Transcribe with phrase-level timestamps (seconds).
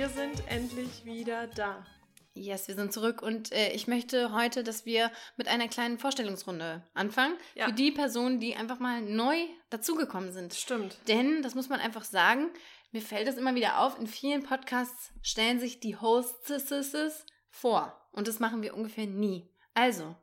[0.00, 1.84] wir sind endlich wieder da.
[2.32, 6.82] Yes, wir sind zurück und äh, ich möchte heute, dass wir mit einer kleinen Vorstellungsrunde
[6.94, 7.36] anfangen.
[7.54, 7.66] Ja.
[7.66, 9.36] Für die Personen, die einfach mal neu
[9.68, 10.54] dazugekommen sind.
[10.54, 10.96] Stimmt.
[11.06, 12.48] Denn, das muss man einfach sagen,
[12.92, 17.94] mir fällt es immer wieder auf, in vielen Podcasts stellen sich die Hostesses vor.
[18.12, 19.50] Und das machen wir ungefähr nie.
[19.74, 20.16] Also,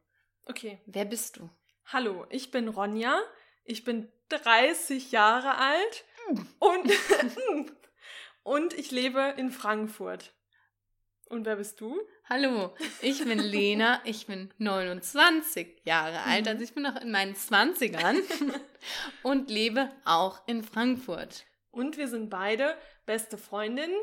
[0.45, 0.81] Okay.
[0.87, 1.51] wer bist du?
[1.85, 3.21] Hallo, ich bin Ronja.
[3.63, 6.05] Ich bin 30 Jahre alt
[6.57, 6.91] und,
[8.47, 10.33] und ich lebe in Frankfurt.
[11.25, 11.99] Und wer bist du?
[12.29, 17.35] Hallo, ich bin Lena, ich bin 29 Jahre alt, also ich bin noch in meinen
[17.35, 18.15] 20ern
[19.23, 21.45] und lebe auch in Frankfurt.
[21.71, 24.01] Und wir sind beide beste Freundinnen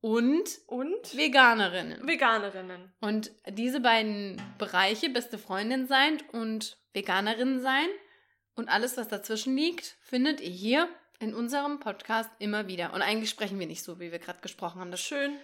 [0.00, 2.06] Und und Veganerinnen.
[2.06, 2.92] Veganerinnen.
[3.00, 7.88] Und diese beiden Bereiche, beste Freundin sein und Veganerin sein
[8.54, 10.88] und alles, was dazwischen liegt, findet ihr hier
[11.20, 12.92] in unserem Podcast immer wieder.
[12.92, 14.90] Und eigentlich sprechen wir nicht so, wie wir gerade gesprochen haben.
[14.90, 15.38] Das Schön,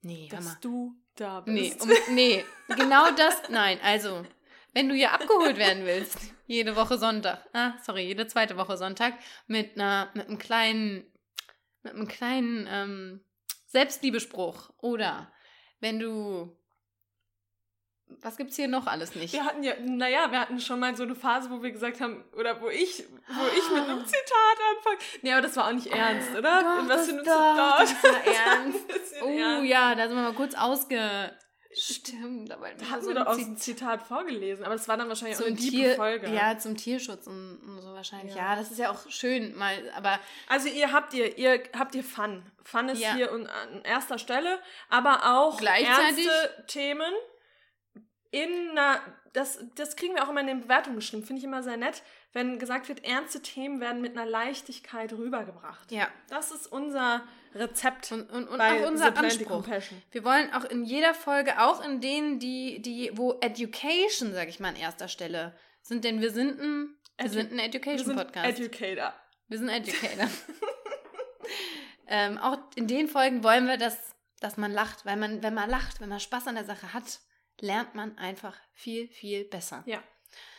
[0.00, 1.82] nee, dass du da Nee, bist.
[1.82, 2.44] um, nee,
[2.76, 4.24] genau das, nein, also,
[4.72, 9.14] wenn du hier abgeholt werden willst, jede Woche Sonntag, ah, sorry, jede zweite Woche Sonntag,
[9.46, 11.04] mit einer, mit einem kleinen,
[11.82, 13.24] mit einem kleinen, ähm,
[13.66, 15.30] Selbstliebespruch, oder
[15.80, 16.56] wenn du,
[18.22, 19.32] was gibt's hier noch alles nicht?
[19.32, 22.24] Wir hatten ja, naja, wir hatten schon mal so eine Phase, wo wir gesagt haben,
[22.36, 24.98] oder wo ich, wo ich mit einem Zitat anfange.
[25.22, 26.62] Nee, aber das war auch nicht ernst, oder?
[26.62, 27.80] Doch, Und was das- doch, Zitat?
[27.80, 28.80] das war ernst.
[29.22, 29.66] Oh ernst.
[29.70, 31.32] ja, da sind wir mal kurz ausge...
[31.70, 35.06] Stimmt, aber Da hatten wir doch auch so ein Zitat vorgelesen, aber das war dann
[35.08, 36.28] wahrscheinlich auch eine Tier, Folge.
[36.34, 38.34] ja, zum Tierschutz und, und so wahrscheinlich.
[38.34, 38.52] Ja.
[38.52, 38.56] Ja.
[38.56, 42.42] das ist ja auch schön, mal, aber Also ihr habt ihr, ihr habt ihr Fun.
[42.64, 43.14] Fun ist Ja.
[43.14, 43.46] hier an
[43.84, 47.12] erster Stelle, aber auch Gleichzeitig- ernste Themen
[48.30, 49.00] in einer,
[49.32, 52.02] das, das kriegen wir auch immer in den Bewertungen geschrieben, finde ich immer sehr nett,
[52.32, 55.90] wenn gesagt wird, ernste Themen werden mit einer Leichtigkeit rübergebracht.
[55.90, 56.08] ja.
[56.28, 57.22] Das ist unser
[57.54, 59.66] Rezept Und, und, und auch unser Anspruch.
[60.10, 64.60] Wir wollen auch in jeder Folge, auch in denen, die, die, wo Education, sag ich
[64.60, 68.16] mal, an erster Stelle sind, denn wir sind ein, wir sind ein Wir Education sind
[68.16, 68.60] Podcast.
[68.60, 69.14] Educator.
[69.48, 70.28] wir sind Educator.
[72.08, 73.96] ähm, auch in den Folgen wollen wir, dass,
[74.40, 77.20] dass man lacht, weil man, wenn man lacht, wenn man Spaß an der Sache hat,
[77.60, 79.82] lernt man einfach viel, viel besser.
[79.86, 80.02] Ja,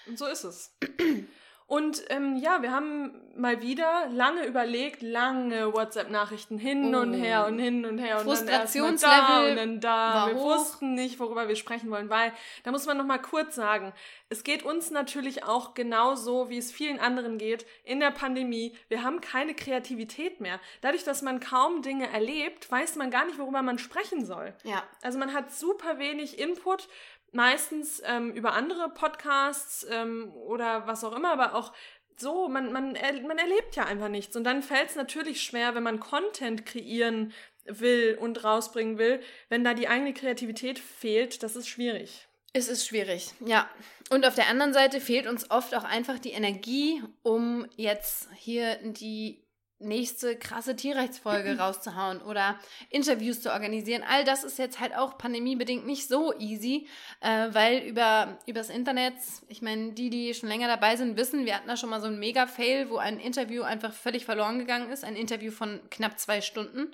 [0.07, 0.75] und so ist es.
[1.69, 6.99] Und ähm, ja, wir haben mal wieder lange überlegt, lange WhatsApp-Nachrichten hin Oh.
[7.01, 10.27] und her und hin und her und dann erst mal da Frustrationslevel und dann da.
[10.27, 10.55] Wir hoch.
[10.57, 13.93] wussten nicht, worüber wir sprechen wollen, weil da muss man noch mal kurz sagen,
[14.29, 18.75] es geht uns natürlich auch genauso, wie es vielen anderen geht in der Pandemie.
[18.87, 20.59] Wir haben keine Kreativität mehr.
[20.81, 24.55] Dadurch, dass man kaum Dinge erlebt, weiß man gar nicht, worüber man sprechen soll.
[24.63, 26.89] Ja, Also man hat super wenig Input,
[27.31, 31.73] meistens ähm, über andere Podcasts ähm, oder was auch immer, aber auch
[32.17, 34.35] so, man, man, er, man erlebt ja einfach nichts.
[34.35, 37.33] Und dann fällt es natürlich schwer, wenn man Content kreieren
[37.65, 42.27] will und rausbringen will, wenn da die eigene Kreativität fehlt, das ist schwierig.
[42.51, 43.69] Es ist schwierig, ja.
[44.09, 48.79] Und auf der anderen Seite fehlt uns oft auch einfach die Energie, um jetzt hier
[48.81, 49.45] die
[49.79, 52.59] nächste krasse Tierrechtsfolge rauszuhauen oder
[52.89, 54.03] Interviews zu organisieren.
[54.07, 56.87] All das ist jetzt halt auch pandemiebedingt nicht so easy,
[57.21, 59.13] äh, weil über übers Internet,
[59.47, 62.07] ich meine, die, die schon länger dabei sind, wissen, wir hatten da schon mal so
[62.07, 65.03] einen Mega-Fail, wo ein Interview einfach völlig verloren gegangen ist.
[65.03, 66.93] Ein Interview von knapp zwei Stunden.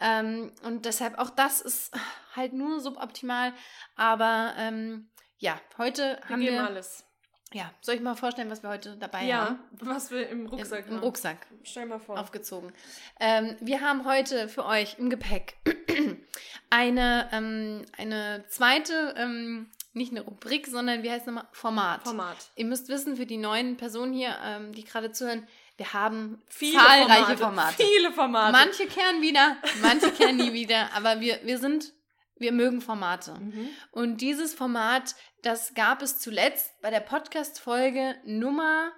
[0.00, 1.92] Ähm, und deshalb auch das ist
[2.34, 3.52] halt nur suboptimal.
[3.96, 6.64] Aber ähm, ja, heute Wir haben wir.
[6.64, 7.04] alles.
[7.52, 9.58] Ja, soll ich mal vorstellen, was wir heute dabei Ja, haben?
[9.80, 11.04] was wir im Rucksack Im, im haben.
[11.04, 12.18] Rucksack Stell mal vor.
[12.18, 12.72] aufgezogen.
[13.18, 15.56] Ähm, wir haben heute für euch im Gepäck
[16.70, 21.48] eine, ähm, eine zweite, ähm, nicht eine Rubrik, sondern wie heißt es nochmal?
[21.50, 22.04] Format.
[22.04, 22.36] Format.
[22.54, 25.46] Ihr müsst wissen, für die neuen Personen hier, ähm, die gerade zuhören,
[25.76, 27.82] wir haben Viele zahlreiche Formate.
[27.82, 28.52] Viele Formate.
[28.52, 31.92] Manche kehren wieder, manche kehren nie wieder, aber wir, wir sind,
[32.40, 33.34] wir mögen Formate.
[33.34, 33.68] Mhm.
[33.92, 38.92] Und dieses Format, das gab es zuletzt bei der Podcast-Folge Nummer,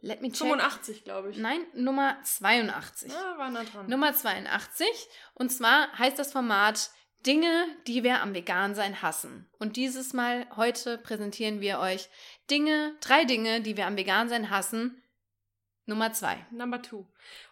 [0.00, 0.46] let me check.
[0.46, 1.38] 85, glaube ich.
[1.38, 3.12] Nein, Nummer 82.
[3.12, 3.88] Ah, war nah dran.
[3.88, 4.86] Nummer 82.
[5.34, 6.90] Und zwar heißt das Format
[7.26, 9.50] Dinge, die wir am Vegansein hassen.
[9.58, 12.08] Und dieses Mal, heute präsentieren wir euch
[12.50, 15.02] Dinge, drei Dinge, die wir am Vegansein hassen.
[15.86, 16.44] Nummer zwei.
[16.50, 17.06] Number two.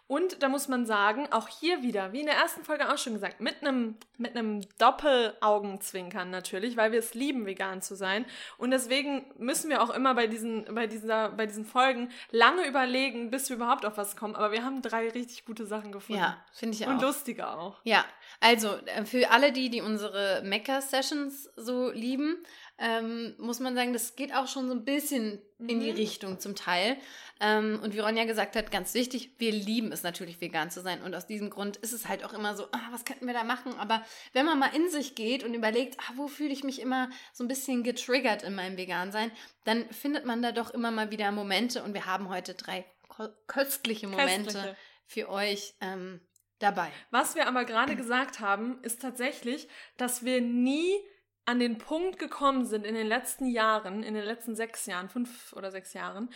[0.07, 3.13] Und da muss man sagen, auch hier wieder, wie in der ersten Folge auch schon
[3.13, 8.25] gesagt, mit einem mit einem Doppelaugenzwinkern natürlich, weil wir es lieben, vegan zu sein.
[8.57, 13.31] Und deswegen müssen wir auch immer bei diesen, bei dieser, bei diesen Folgen lange überlegen,
[13.31, 14.35] bis wir überhaupt auf was kommen.
[14.35, 16.21] Aber wir haben drei richtig gute Sachen gefunden.
[16.21, 16.91] Ja, finde ich auch.
[16.91, 17.79] Und lustige auch.
[17.83, 18.05] Ja,
[18.39, 22.37] also äh, für alle die, die unsere Mecker-Sessions so lieben,
[22.77, 25.69] ähm, muss man sagen, das geht auch schon so ein bisschen mhm.
[25.69, 25.97] in die mhm.
[25.97, 26.97] Richtung zum Teil.
[27.39, 31.01] Ähm, und wie Ronja gesagt hat, ganz wichtig, wir lieben es natürlich, vegan zu sein.
[31.01, 33.43] Und aus diesem Grund ist es halt auch immer so, ah, was könnten wir da
[33.43, 33.75] machen?
[33.75, 37.09] Aber wenn man mal in sich geht und überlegt, ah, wo fühle ich mich immer
[37.33, 39.31] so ein bisschen getriggert in meinem Vegan-Sein,
[39.63, 41.83] dann findet man da doch immer mal wieder Momente.
[41.83, 42.85] Und wir haben heute drei
[43.47, 44.75] köstliche Momente köstliche.
[45.05, 45.75] für euch.
[45.79, 46.19] Ähm,
[46.59, 46.89] dabei.
[47.11, 49.67] Was wir aber gerade gesagt haben, ist tatsächlich,
[49.97, 50.95] dass wir nie
[51.45, 55.53] an den Punkt gekommen sind in den letzten Jahren, in den letzten sechs Jahren, fünf
[55.53, 56.29] oder sechs Jahren,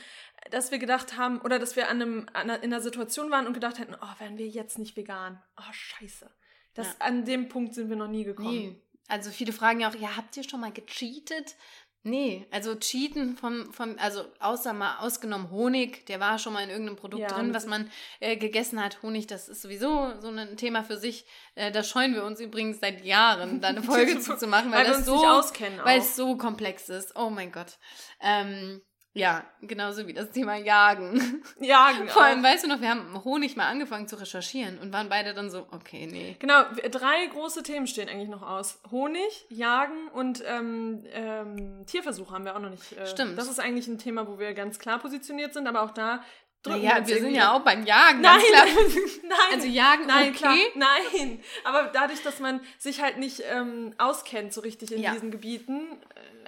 [0.52, 3.48] dass wir gedacht haben, oder dass wir an einem, an einer, in einer Situation waren
[3.48, 5.42] und gedacht hätten, oh, wären wir jetzt nicht vegan?
[5.58, 6.30] Oh, scheiße.
[6.76, 6.94] Das, ja.
[7.00, 8.50] An dem Punkt sind wir noch nie gekommen.
[8.50, 8.82] Nee.
[9.08, 11.56] Also viele fragen ja auch, ja, habt ihr schon mal gecheatet?
[12.04, 16.69] Nee, also Cheaten vom, vom, also außer mal ausgenommen Honig, der war schon mal in
[16.69, 17.92] irgendeinem Produkt ja, drin, was man
[18.22, 19.04] äh, gegessen hat.
[19.04, 21.25] Honig, das ist sowieso so ein Thema für sich.
[21.56, 24.86] Äh, da scheuen wir uns übrigens seit Jahren, da eine Folge zu, zu machen, weil,
[24.86, 27.18] weil das so, weil es so komplex ist.
[27.18, 27.78] Oh mein Gott.
[28.22, 28.81] Ähm,
[29.14, 31.44] ja, genauso wie das Thema Jagen.
[31.60, 32.08] Jagen.
[32.10, 35.34] Vor allem, weißt du noch, wir haben Honig mal angefangen zu recherchieren und waren beide
[35.34, 36.36] dann so, okay, nee.
[36.40, 38.80] Genau, drei große Themen stehen eigentlich noch aus.
[38.92, 42.94] Honig, Jagen und ähm, ähm, Tierversuche haben wir auch noch nicht.
[42.94, 43.38] Äh, Stimmt.
[43.38, 46.24] Das ist eigentlich ein Thema, wo wir ganz klar positioniert sind, aber auch da
[46.64, 48.22] drücken naja, wir, wir sind ja auch beim Jagen.
[48.22, 48.42] Nein,
[49.24, 49.38] nein.
[49.54, 50.38] Also Jagen, nein, okay.
[50.38, 51.40] Klar, nein.
[51.64, 55.14] Aber dadurch, dass man sich halt nicht ähm, auskennt so richtig in ja.
[55.14, 55.88] diesen Gebieten,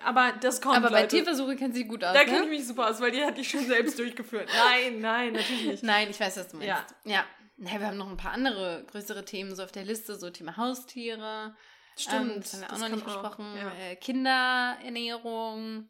[0.05, 0.77] aber das kommt.
[0.77, 1.15] Aber bei Leute.
[1.15, 2.13] Tierversuche kennt sie gut aus.
[2.13, 2.25] Da ne?
[2.25, 4.49] kenne ich mich super aus, weil die hat die schon selbst durchgeführt.
[4.55, 5.83] Nein, nein, natürlich nicht.
[5.83, 6.69] Nein, ich weiß, was du meinst.
[6.69, 6.85] Ja.
[7.11, 7.25] ja.
[7.57, 10.57] Naja, wir haben noch ein paar andere größere Themen so auf der Liste, so Thema
[10.57, 11.55] Haustiere.
[11.95, 12.31] Stimmt.
[12.31, 13.45] Ähm, das haben wir auch noch nicht besprochen.
[13.55, 13.71] Ja.
[13.79, 15.89] Äh, Kinderernährung.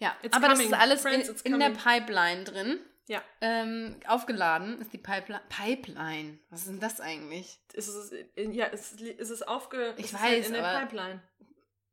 [0.00, 0.70] Ja, it's aber coming.
[0.70, 2.80] das ist alles Friends, in, in der Pipeline drin.
[3.08, 3.22] Ja.
[3.40, 5.42] Ähm, aufgeladen ist die Pipeline.
[5.48, 6.38] Pipeline.
[6.50, 7.58] Was ist denn das eigentlich?
[7.72, 9.94] Ist es, ja, ist, ist es aufge.
[9.96, 11.22] Ich weiß, halt in der Pipeline.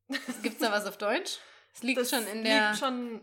[0.44, 1.40] Gibt es da was auf Deutsch?
[1.74, 2.70] Es liegt das schon in der.
[2.70, 3.22] Liegt schon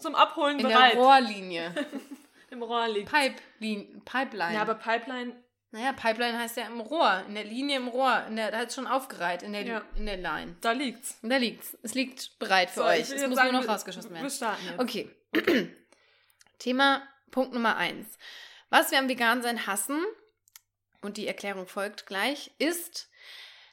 [0.00, 0.94] zum Abholen in bereit.
[0.94, 1.74] In der Rohrlinie.
[2.50, 3.10] Im Rohr liegt.
[3.10, 4.00] Pipeline.
[4.04, 4.54] Pipeline.
[4.54, 5.36] Ja, aber Pipeline.
[5.70, 8.74] Naja, Pipeline heißt ja im Rohr, in der Linie im Rohr, in der, da es
[8.74, 9.82] schon aufgereiht, in der, ja.
[9.96, 10.56] in der Line.
[10.62, 11.18] Da liegt's.
[11.20, 11.76] Da liegt's.
[11.82, 13.00] Es liegt bereit für so, euch.
[13.00, 14.22] Es muss sagen, nur noch rausgeschossen werden.
[14.22, 14.80] Wir starten jetzt.
[14.80, 15.10] Okay.
[16.58, 18.16] Thema Punkt Nummer eins.
[18.70, 20.02] Was wir am Vegansein hassen,
[21.00, 23.08] und die Erklärung folgt gleich, ist,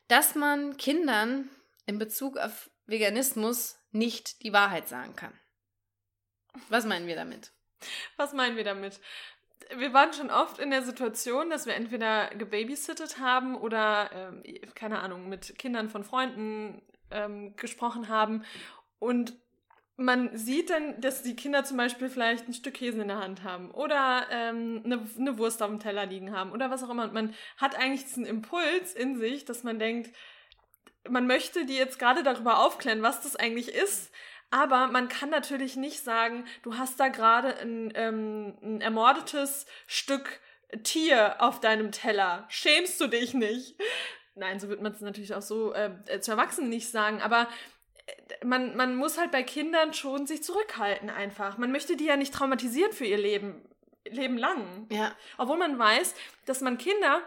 [0.08, 1.50] dass man Kindern
[1.86, 5.34] in Bezug auf Veganismus nicht die Wahrheit sagen kann.
[6.70, 7.52] Was meinen wir damit?
[8.18, 9.00] Was meinen wir damit?
[9.76, 14.44] Wir waren schon oft in der Situation, dass wir entweder gebabysittet haben oder, ähm,
[14.76, 18.44] keine Ahnung, mit Kindern von Freunden ähm, gesprochen haben
[19.00, 19.34] und
[19.98, 23.44] man sieht dann, dass die Kinder zum Beispiel vielleicht ein Stück Käse in der Hand
[23.44, 27.06] haben oder ähm, eine, eine Wurst auf dem Teller liegen haben oder was auch immer.
[27.06, 30.14] Und man hat eigentlich diesen Impuls in sich, dass man denkt,
[31.10, 34.12] man möchte die jetzt gerade darüber aufklären, was das eigentlich ist.
[34.52, 40.40] Aber man kann natürlich nicht sagen, du hast da gerade ein, ähm, ein ermordetes Stück
[40.84, 42.46] Tier auf deinem Teller.
[42.50, 43.76] Schämst du dich nicht?
[44.36, 47.22] Nein, so wird man es natürlich auch so äh, zu Erwachsenen nicht sagen.
[47.22, 47.48] Aber
[48.06, 51.58] äh, man, man muss halt bei Kindern schon sich zurückhalten einfach.
[51.58, 53.62] Man möchte die ja nicht traumatisieren für ihr Leben,
[54.08, 54.88] Leben lang.
[54.90, 55.16] Ja.
[55.38, 57.22] Obwohl man weiß, dass man Kinder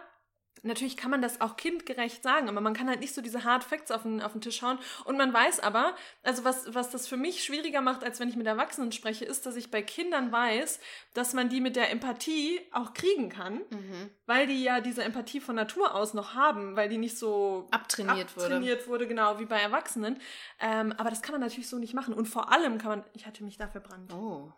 [0.62, 3.64] Natürlich kann man das auch kindgerecht sagen, aber man kann halt nicht so diese Hard
[3.64, 4.78] Facts auf den, auf den Tisch hauen.
[5.04, 8.36] Und man weiß aber, also was, was das für mich schwieriger macht, als wenn ich
[8.36, 10.80] mit Erwachsenen spreche, ist, dass ich bei Kindern weiß,
[11.14, 14.10] dass man die mit der Empathie auch kriegen kann, mhm.
[14.26, 18.30] weil die ja diese Empathie von Natur aus noch haben, weil die nicht so abtrainiert,
[18.36, 18.90] abtrainiert wurde.
[18.90, 20.20] wurde genau wie bei Erwachsenen.
[20.60, 22.14] Ähm, aber das kann man natürlich so nicht machen.
[22.14, 24.12] Und vor allem kann man, ich hatte mich da verbrannt.
[24.12, 24.52] Oh.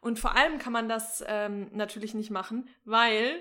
[0.00, 3.40] Und vor allem kann man das ähm, natürlich nicht machen, weil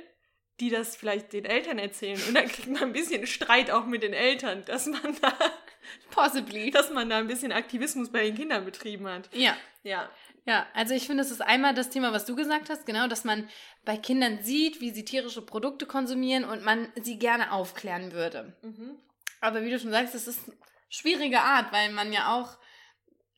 [0.60, 2.20] die das vielleicht den Eltern erzählen.
[2.28, 5.34] Und dann kriegt man ein bisschen Streit auch mit den Eltern, dass man da.
[6.10, 6.72] Possibly.
[6.72, 9.30] Dass man da ein bisschen Aktivismus bei den Kindern betrieben hat.
[9.34, 9.56] Ja.
[9.84, 10.10] Ja.
[10.48, 13.24] Ja, also ich finde, es ist einmal das Thema, was du gesagt hast, genau, dass
[13.24, 13.50] man
[13.84, 18.56] bei Kindern sieht, wie sie tierische Produkte konsumieren und man sie gerne aufklären würde.
[18.62, 19.00] Mhm.
[19.42, 20.58] Aber wie du schon sagst, es ist eine
[20.88, 22.58] schwierige Art, weil man ja auch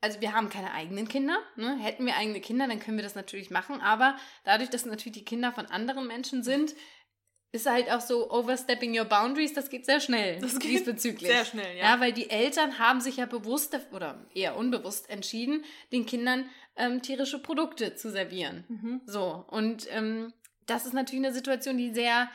[0.00, 1.38] also wir haben keine eigenen Kinder.
[1.56, 1.76] Ne?
[1.78, 3.80] Hätten wir eigene Kinder, dann können wir das natürlich machen.
[3.80, 6.74] Aber dadurch, dass natürlich die Kinder von anderen Menschen sind,
[7.52, 11.30] ist halt auch so overstepping your boundaries, das geht sehr schnell das geht diesbezüglich.
[11.30, 11.94] Sehr schnell, ja.
[11.94, 17.00] Ja, weil die Eltern haben sich ja bewusst oder eher unbewusst entschieden, den Kindern ähm,
[17.02, 18.64] tierische Produkte zu servieren.
[18.68, 19.00] Mhm.
[19.06, 20.32] So, und ähm,
[20.66, 22.28] das ist natürlich eine Situation, die sehr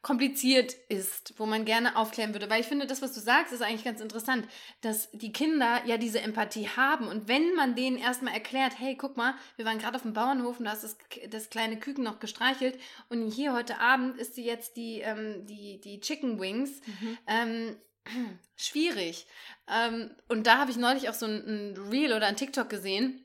[0.00, 2.48] kompliziert ist, wo man gerne aufklären würde.
[2.48, 4.46] Weil ich finde, das, was du sagst, ist eigentlich ganz interessant,
[4.80, 7.08] dass die Kinder ja diese Empathie haben.
[7.08, 10.58] Und wenn man denen erstmal erklärt, hey, guck mal, wir waren gerade auf dem Bauernhof
[10.58, 10.96] und du hast das,
[11.30, 12.78] das kleine Küken noch gestreichelt
[13.08, 16.80] und hier heute Abend ist sie jetzt die, ähm, die, die Chicken Wings.
[16.86, 17.18] Mhm.
[17.26, 17.76] Ähm,
[18.56, 19.26] schwierig.
[19.68, 23.24] Ähm, und da habe ich neulich auch so ein, ein Reel oder ein TikTok gesehen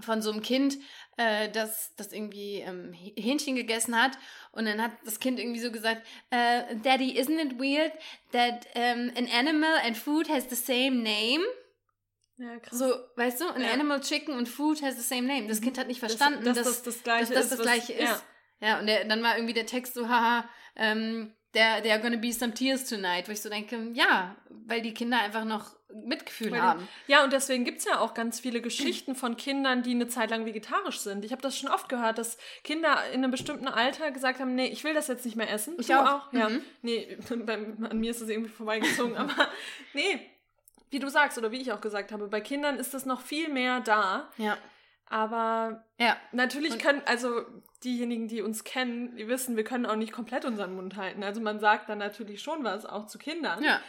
[0.00, 0.78] von so einem Kind,
[1.16, 4.18] äh, das, das irgendwie ähm, Hähnchen gegessen hat.
[4.52, 7.92] Und dann hat das Kind irgendwie so gesagt, uh, Daddy, isn't it weird
[8.32, 11.44] that um, an animal and food has the same name?
[12.38, 12.78] Ja, krass.
[12.78, 13.72] So, weißt du, an Ja.
[13.72, 15.46] animal, chicken und food has the same name.
[15.48, 17.50] Das Kind hat nicht verstanden, dass, dass, das das Gleiche dass das ist.
[17.52, 18.02] das was- Gleiche ist.
[18.02, 18.22] Ja.
[18.68, 22.16] Ja, und der, dann war irgendwie der Text so, haha, ähm, there, there are gonna
[22.16, 26.50] be some tears tonight, wo ich so denke, ja, weil die Kinder einfach noch Mitgefühl
[26.52, 26.88] Weil haben.
[27.06, 30.30] Ja, und deswegen gibt es ja auch ganz viele Geschichten von Kindern, die eine Zeit
[30.30, 31.24] lang vegetarisch sind.
[31.24, 34.66] Ich habe das schon oft gehört, dass Kinder in einem bestimmten Alter gesagt haben, nee,
[34.66, 35.76] ich will das jetzt nicht mehr essen.
[35.78, 36.32] Ich Du auch.
[36.32, 36.48] Ja.
[36.48, 36.62] Mhm.
[36.82, 39.48] Nee, bei, an mir ist das irgendwie vorbeigezogen, aber
[39.94, 40.20] nee,
[40.90, 43.48] wie du sagst oder wie ich auch gesagt habe, bei Kindern ist das noch viel
[43.48, 44.28] mehr da.
[44.38, 44.56] Ja.
[45.08, 46.16] Aber Ja.
[46.32, 47.44] natürlich Und- können, also
[47.84, 51.22] diejenigen, die uns kennen, die wissen, wir können auch nicht komplett unseren Mund halten.
[51.22, 53.62] Also man sagt dann natürlich schon was, auch zu Kindern.
[53.62, 53.80] Ja.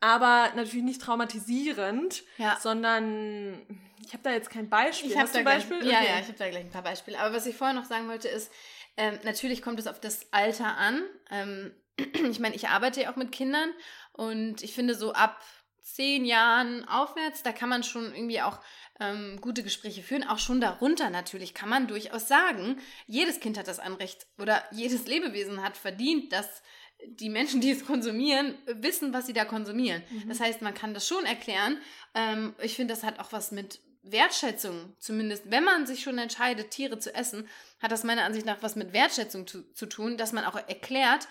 [0.00, 2.58] Aber natürlich nicht traumatisierend, Ja.
[2.60, 3.66] sondern
[4.04, 5.10] ich habe da jetzt kein Beispiel.
[5.10, 5.90] Ich habe Hast da du ein gleich, Beispiel?
[5.90, 6.08] ja, Okay.
[6.08, 7.18] ja, ich habe da gleich ein paar Beispiele.
[7.18, 8.52] Aber was ich vorher noch sagen wollte ist,
[8.96, 11.02] ähm, natürlich kommt es auf das Alter an.
[11.30, 11.72] Ähm,
[12.30, 13.70] ich meine, ich arbeite ja auch mit Kindern
[14.12, 15.40] und ich finde so ab
[15.80, 18.60] zehn Jahren aufwärts, da kann man schon irgendwie auch
[19.00, 20.26] ähm, gute Gespräche führen.
[20.28, 25.06] Auch schon darunter natürlich kann man durchaus sagen, jedes Kind hat das Anrecht oder jedes
[25.06, 26.62] Lebewesen hat verdient, dass
[27.04, 30.02] die Menschen, die es konsumieren, wissen, was sie da konsumieren.
[30.10, 30.28] Mhm.
[30.28, 31.78] Das heißt, man kann das schon erklären.
[32.14, 36.70] Ähm, ich finde, das hat auch was mit Wertschätzung, zumindest wenn man sich schon entscheidet,
[36.70, 37.48] Tiere zu essen,
[37.80, 41.26] hat das meiner Ansicht nach was mit Wertschätzung zu, zu tun, dass man auch erklärt,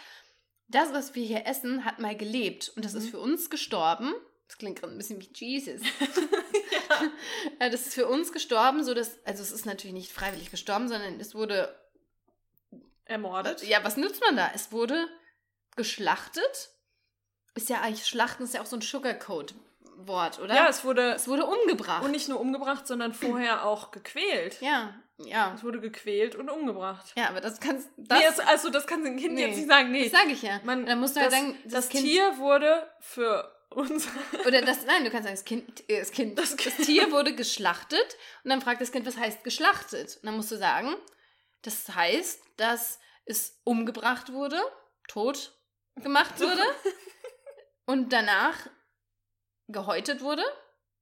[0.67, 3.09] das, was wir hier essen, hat mal gelebt und das ist Mhm.
[3.11, 4.13] für uns gestorben.
[4.47, 5.81] Das klingt gerade ein bisschen wie Jesus.
[7.59, 10.87] Äh, Das ist für uns gestorben, so dass, also es ist natürlich nicht freiwillig gestorben,
[10.87, 11.75] sondern es wurde
[13.05, 13.63] Ermordet.
[13.67, 14.49] ja, was nutzt man da?
[14.55, 15.07] Es wurde
[15.75, 16.69] geschlachtet.
[17.55, 20.55] Ist ja eigentlich, Schlachten ist ja auch so ein Sugarcoat-Wort, oder?
[20.55, 22.03] Ja, es wurde es wurde umgebracht.
[22.03, 24.61] und nicht nur umgebracht, sondern vorher auch gequält.
[24.61, 25.53] ja, ja.
[25.55, 27.13] Es wurde gequält und umgebracht.
[27.15, 29.47] Ja, aber das kannst das, nee, es, also das kann ein Kind Nee.
[29.47, 29.91] jetzt nicht sagen.
[29.91, 30.59] Nee, das sage ich ja.
[30.65, 34.07] man, dann musst du das, halt sagen, das, Kind Tier wurde für uns.
[34.45, 36.85] oder das nein, du kannst sagen, das Kind äh, das Kind Das das, Kind.
[36.85, 40.17] Tier wurde geschlachtet und dann fragt das Kind, was heißt geschlachtet?
[40.17, 40.93] Und dann musst du sagen,
[41.61, 44.61] das heißt, dass es umgebracht wurde,
[45.07, 45.53] tot
[45.95, 46.63] gemacht wurde
[47.85, 48.55] und danach
[49.67, 50.43] gehäutet wurde,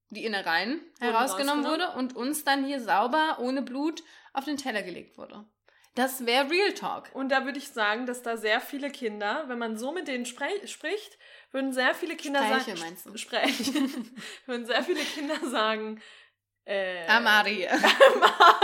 [0.09, 1.91] die Innereien Wurden herausgenommen rausgenommen.
[1.91, 5.45] wurde und uns dann hier sauber, ohne Blut, auf den Teller gelegt wurde.
[5.95, 7.11] Das wäre Real Talk.
[7.13, 10.25] Und da würde ich sagen, dass da sehr viele Kinder, wenn man so mit denen
[10.25, 11.17] spricht,
[11.51, 12.79] würden sehr viele Kinder sagen.
[12.79, 13.15] meinst du?
[13.15, 14.15] Sprechen.
[14.47, 16.01] würden sehr viele Kinder sagen.
[16.65, 17.67] Äh, Amari.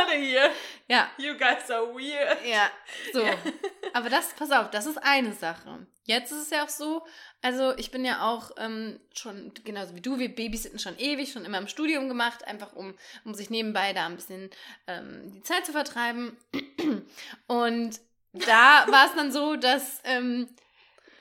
[0.10, 0.52] Made hier.
[0.88, 2.46] Ja, You guys are weird.
[2.46, 2.70] ja,
[3.14, 3.22] so.
[3.24, 3.34] Ja.
[3.94, 5.86] Aber das, pass auf, das ist eine Sache.
[6.06, 7.06] Jetzt ist es ja auch so,
[7.42, 11.46] also ich bin ja auch ähm, schon, genauso wie du, wir babysitten schon ewig, schon
[11.46, 14.50] immer im Studium gemacht, einfach um, um sich nebenbei da ein bisschen
[14.88, 16.38] ähm, die Zeit zu vertreiben.
[17.48, 18.00] Und
[18.34, 20.48] da war es dann so, dass ähm,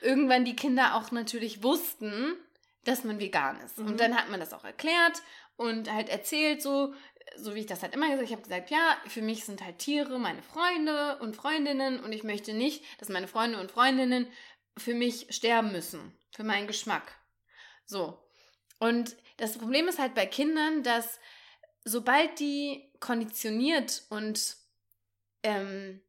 [0.01, 2.35] irgendwann die Kinder auch natürlich wussten,
[2.85, 3.77] dass man vegan ist.
[3.77, 3.87] Mhm.
[3.87, 5.21] Und dann hat man das auch erklärt
[5.59, 6.93] und halt erzählt, so,
[7.35, 8.25] so wie ich das halt immer gesagt habe.
[8.25, 12.23] Ich habe gesagt, ja, für mich sind halt Tiere meine Freunde und Freundinnen und ich
[12.23, 14.27] möchte nicht, dass meine Freunde und Freundinnen
[14.77, 17.13] für mich sterben müssen, für meinen Geschmack.
[17.85, 18.17] So.
[18.79, 21.19] Und das Problem ist halt bei Kindern, dass
[21.83, 24.55] sobald die konditioniert und
[25.43, 26.01] ähm,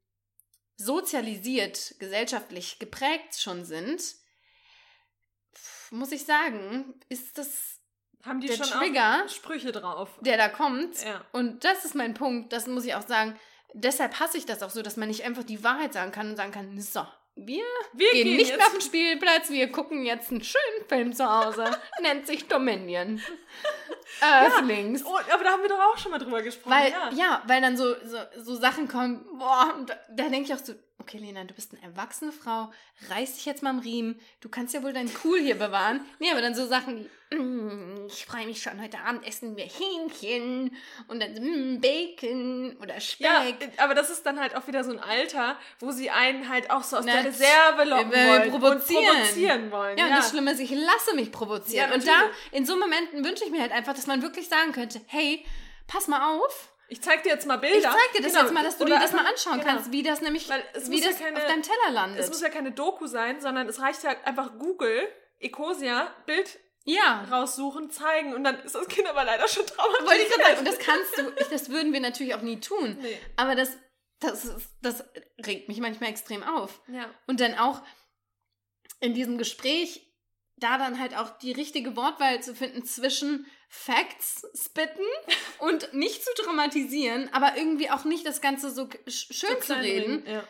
[0.77, 4.15] sozialisiert, gesellschaftlich geprägt schon sind,
[5.91, 7.80] muss ich sagen, ist das
[8.25, 10.09] Haben die Der schon Trigger- auch Sprüche drauf?
[10.21, 11.03] der da kommt.
[11.05, 11.23] Ja.
[11.33, 13.39] Und das ist mein Punkt, das muss ich auch sagen.
[13.73, 16.37] Deshalb hasse ich das auch so, dass man nicht einfach die Wahrheit sagen kann und
[16.37, 17.63] sagen kann, so, wir
[17.93, 21.25] Wir gehen gehen nicht mehr auf den Spielplatz, wir gucken jetzt einen schönen Film zu
[21.25, 21.65] Hause.
[22.03, 23.23] Nennt sich Dominion.
[24.21, 25.05] Earthlings.
[25.05, 26.73] Oh, aber da haben wir doch auch schon mal drüber gesprochen.
[26.73, 27.11] Weil, ja.
[27.13, 27.43] ja.
[27.47, 31.19] weil dann so, so, so Sachen kommen, boah, da, da denke ich auch so, okay,
[31.19, 32.71] Lena, du bist eine erwachsene Frau,
[33.09, 36.01] reiß dich jetzt mal am Riemen, du kannst ja wohl deinen Cool hier bewahren.
[36.19, 39.65] Nee, aber dann so Sachen wie, mm, ich freue mich schon, heute Abend essen wir
[39.65, 40.77] Hähnchen
[41.09, 43.27] und dann mm, Bacon oder Speck.
[43.27, 43.45] Ja,
[43.79, 46.83] aber das ist dann halt auch wieder so ein Alter, wo sie einen halt auch
[46.83, 49.05] so aus Na, der Reserve locken äh, wollen provozieren.
[49.05, 49.99] und provozieren wollen.
[49.99, 51.91] Ja, Ja, und das Schlimme ist, ich lasse mich provozieren.
[51.91, 52.13] Ja, und da,
[52.53, 55.45] in so Momenten wünsche ich mir halt einfach, dass man wirklich sagen könnte, hey,
[55.87, 57.77] pass mal auf, Ich zeig dir jetzt mal Bilder.
[57.77, 58.45] ich zeig dir das Genau.
[58.45, 59.65] jetzt mal, dass du Oder dir das mal anschauen genau.
[59.73, 62.21] kannst, wie das nämlich, wie muss ja das keine- auf deinem Teller landet.
[62.21, 65.07] Es muss ja keine Doku sein, sondern es reicht ja einfach Google,
[65.39, 70.09] Ecosia, Bild ja, raussuchen, zeigen und dann ist das Kind aber leider schon traumatisiert.
[70.09, 70.59] wollte ich gerade sagen.
[70.61, 72.97] Und das kannst du, ich, das würden wir natürlich auch nie tun.
[73.01, 73.19] Nee.
[73.37, 73.77] Aber das,
[74.21, 75.05] das, ist, das
[75.47, 76.81] regt mich manchmal extrem auf.
[76.89, 77.11] Ja.
[77.27, 77.83] Und dann auch
[79.01, 80.10] in diesem Gespräch
[80.61, 85.05] da dann halt auch die richtige Wortwahl zu finden zwischen Facts spitten
[85.59, 90.25] und nicht zu dramatisieren, aber irgendwie auch nicht das Ganze so schön so zu reden.
[90.27, 90.45] Ja.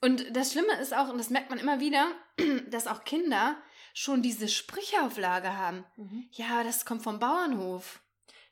[0.00, 2.12] Und das Schlimme ist auch, und das merkt man immer wieder,
[2.70, 3.56] dass auch Kinder
[3.94, 5.84] schon diese Sprichauflage haben.
[5.96, 6.28] Mhm.
[6.32, 8.00] Ja, das kommt vom Bauernhof.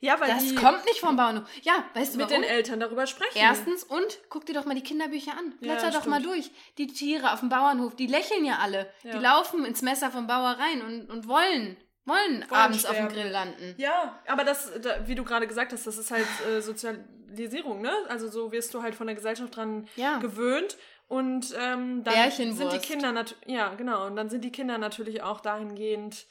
[0.07, 1.49] Ja, weil das kommt nicht vom Bauernhof.
[1.63, 2.43] Ja, weißt du Mit warum?
[2.43, 3.39] den Eltern darüber sprechen.
[3.39, 5.53] Erstens und guck dir doch mal die Kinderbücher an.
[5.61, 6.51] Blätter ja, doch mal durch.
[6.79, 8.91] Die Tiere auf dem Bauernhof, die lächeln ja alle.
[9.03, 9.13] Ja.
[9.13, 13.07] Die laufen ins Messer vom Bauer rein und, und wollen wollen, wollen abends sterben.
[13.07, 13.75] auf dem Grill landen.
[13.79, 14.73] Ja, aber das,
[15.07, 17.93] wie du gerade gesagt hast, das ist halt äh, Sozialisierung, ne?
[18.09, 20.19] Also so wirst du halt von der Gesellschaft dran ja.
[20.19, 20.77] gewöhnt.
[21.09, 25.23] Und ähm, dann sind die Kinder natürlich, ja, genau, und dann sind die Kinder natürlich
[25.23, 26.27] auch dahingehend.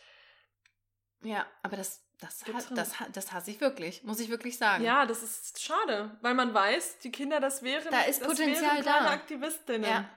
[1.23, 2.43] Ja, aber das, das,
[2.73, 4.83] das, das hasse ich wirklich, muss ich wirklich sagen.
[4.83, 9.09] Ja, das ist schade, weil man weiß, die Kinder, das wären, da ist Potenzial da.
[9.09, 9.89] Aktivistinnen.
[9.89, 10.09] Ja.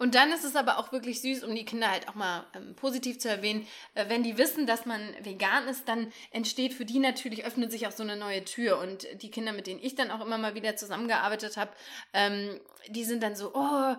[0.00, 2.76] Und dann ist es aber auch wirklich süß, um die Kinder halt auch mal ähm,
[2.76, 7.00] positiv zu erwähnen, äh, wenn die wissen, dass man vegan ist, dann entsteht für die
[7.00, 8.78] natürlich, öffnet sich auch so eine neue Tür.
[8.78, 11.72] Und die Kinder, mit denen ich dann auch immer mal wieder zusammengearbeitet habe,
[12.12, 13.96] ähm, die sind dann so, oh,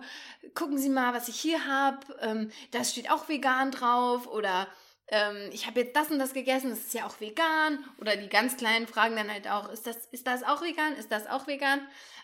[0.54, 4.68] gucken Sie mal, was ich hier habe, ähm, das steht auch vegan drauf oder
[5.10, 7.84] ähm, ich habe jetzt das und das gegessen, das ist ja auch vegan.
[7.98, 10.94] Oder die ganz kleinen fragen dann halt auch, ist das, ist das auch vegan?
[10.94, 11.80] Ist das auch vegan?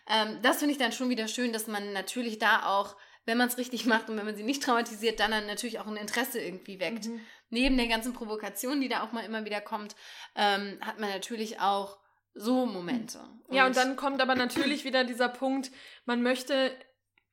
[0.09, 3.49] Ähm, das finde ich dann schon wieder schön, dass man natürlich da auch wenn man
[3.49, 6.40] es richtig macht und wenn man sie nicht traumatisiert, dann, dann natürlich auch ein Interesse
[6.40, 7.07] irgendwie weckt.
[7.07, 7.21] Mhm.
[7.50, 9.95] Neben der ganzen Provokation, die da auch mal immer wieder kommt,
[10.37, 11.99] ähm, hat man natürlich auch
[12.35, 13.19] so Momente.
[13.49, 15.71] Und ja, und dann kommt aber natürlich wieder dieser Punkt,
[16.05, 16.71] man möchte,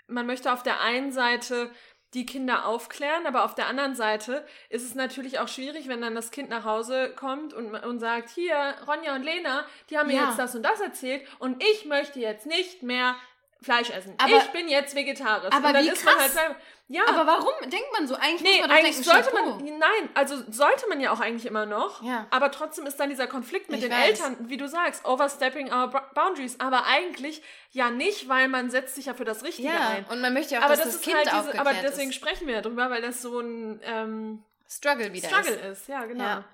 [0.07, 1.71] man möchte auf der einen Seite
[2.13, 6.15] die Kinder aufklären, aber auf der anderen Seite ist es natürlich auch schwierig, wenn dann
[6.15, 10.15] das Kind nach Hause kommt und, und sagt, hier, Ronja und Lena, die haben mir
[10.15, 10.27] ja.
[10.27, 13.15] jetzt das und das erzählt und ich möchte jetzt nicht mehr
[13.63, 14.13] Fleisch essen.
[14.17, 15.53] Aber, ich bin jetzt vegetarisch.
[15.53, 16.35] Aber und dann wie ist krass.
[16.35, 16.55] man halt
[16.89, 17.01] ja.
[17.07, 18.15] Aber warum denkt man so?
[18.15, 19.55] Eigentlich nee, muss man eigentlich denken, sollte Chapeau.
[19.55, 22.03] man nein, also sollte man ja auch eigentlich immer noch.
[22.03, 22.27] Ja.
[22.29, 24.09] Aber trotzdem ist dann dieser Konflikt mit ich den weiß.
[24.09, 29.05] Eltern, wie du sagst, overstepping our boundaries, aber eigentlich ja nicht, weil man setzt sich
[29.05, 29.89] ja für das Richtige ja.
[29.89, 30.05] ein.
[30.05, 32.15] und man möchte ja auch, aber dass das, das Kind halt diese, Aber deswegen ist.
[32.15, 35.81] sprechen wir darüber, weil das so ein ähm, Struggle wieder Struggle ist.
[35.81, 35.87] ist.
[35.87, 36.23] Ja, genau.
[36.23, 36.45] Ja,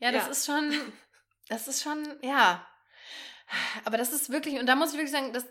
[0.00, 0.74] ja das ist schon
[1.48, 2.66] das ist schon ja
[3.84, 5.44] aber das ist wirklich, und da muss ich wirklich sagen, das,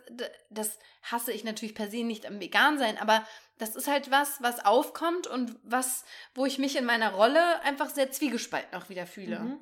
[0.50, 3.26] das hasse ich natürlich per se nicht am Vegan sein, aber
[3.58, 7.90] das ist halt was, was aufkommt und was, wo ich mich in meiner Rolle einfach
[7.90, 9.40] sehr zwiegespalten auch wieder fühle.
[9.40, 9.60] Mhm.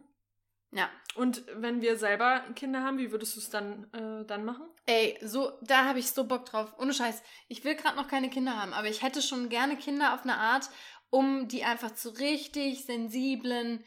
[0.71, 0.89] Ja.
[1.15, 4.67] Und wenn wir selber Kinder haben, wie würdest du es dann, äh, dann machen?
[4.85, 6.75] Ey, so, da habe ich so Bock drauf.
[6.77, 7.23] Ohne Scheiß.
[7.47, 10.37] Ich will gerade noch keine Kinder haben, aber ich hätte schon gerne Kinder auf eine
[10.37, 10.69] Art,
[11.09, 13.83] um die einfach zu richtig sensiblen,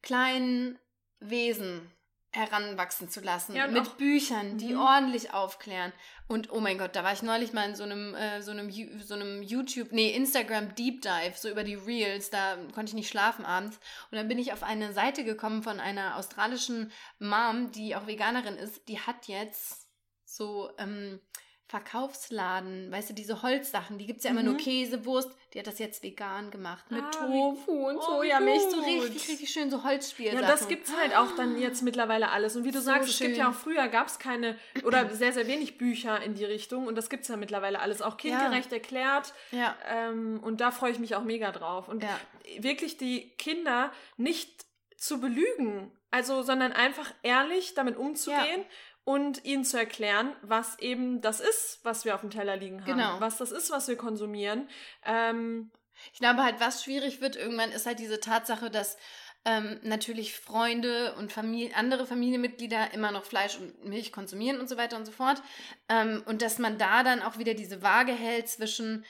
[0.00, 0.78] kleinen
[1.20, 1.90] Wesen
[2.34, 3.54] heranwachsen zu lassen.
[3.54, 4.80] Ja, mit Büchern, die mhm.
[4.80, 5.92] ordentlich aufklären.
[6.26, 8.70] Und oh mein Gott, da war ich neulich mal in so einem, äh, so einem,
[9.00, 13.08] so einem YouTube, nee, Instagram Deep Dive, so über die Reels, da konnte ich nicht
[13.08, 13.78] schlafen abends.
[14.10, 18.56] Und dann bin ich auf eine Seite gekommen von einer australischen Mom, die auch Veganerin
[18.56, 19.86] ist, die hat jetzt
[20.24, 21.20] so, ähm,
[21.66, 24.48] Verkaufsladen, weißt du, diese Holzsachen, die gibt es ja immer mhm.
[24.48, 25.30] nur Käse, Wurst.
[25.54, 29.50] Die hat das jetzt vegan gemacht mit ah, Tofu und oh, Sojamilch, so richtig, richtig
[29.50, 30.42] schön so Holzspielsachen.
[30.42, 32.56] Ja, das gibt es halt auch dann jetzt mittlerweile alles.
[32.56, 33.12] Und wie du so sagst, schön.
[33.12, 36.44] es gibt ja auch früher gab es keine oder sehr, sehr wenig Bücher in die
[36.44, 38.76] Richtung und das gibt es ja mittlerweile alles, auch kindgerecht ja.
[38.76, 39.32] erklärt.
[39.52, 39.76] Ja.
[39.88, 41.88] Ähm, und da freue ich mich auch mega drauf.
[41.88, 42.20] Und ja.
[42.58, 44.66] wirklich die Kinder nicht
[45.04, 48.60] zu belügen, also, sondern einfach ehrlich damit umzugehen.
[48.60, 48.66] Ja
[49.04, 52.86] und ihnen zu erklären, was eben das ist, was wir auf dem Teller liegen haben.
[52.86, 53.20] Genau.
[53.20, 54.66] Was das ist, was wir konsumieren.
[55.04, 55.70] Ähm,
[56.12, 58.96] ich glaube halt, was schwierig wird irgendwann, ist halt diese Tatsache, dass
[59.44, 64.78] ähm, natürlich Freunde und Familie, andere Familienmitglieder immer noch Fleisch und Milch konsumieren und so
[64.78, 65.42] weiter und so fort.
[65.90, 69.04] Ähm, und dass man da dann auch wieder diese Waage hält zwischen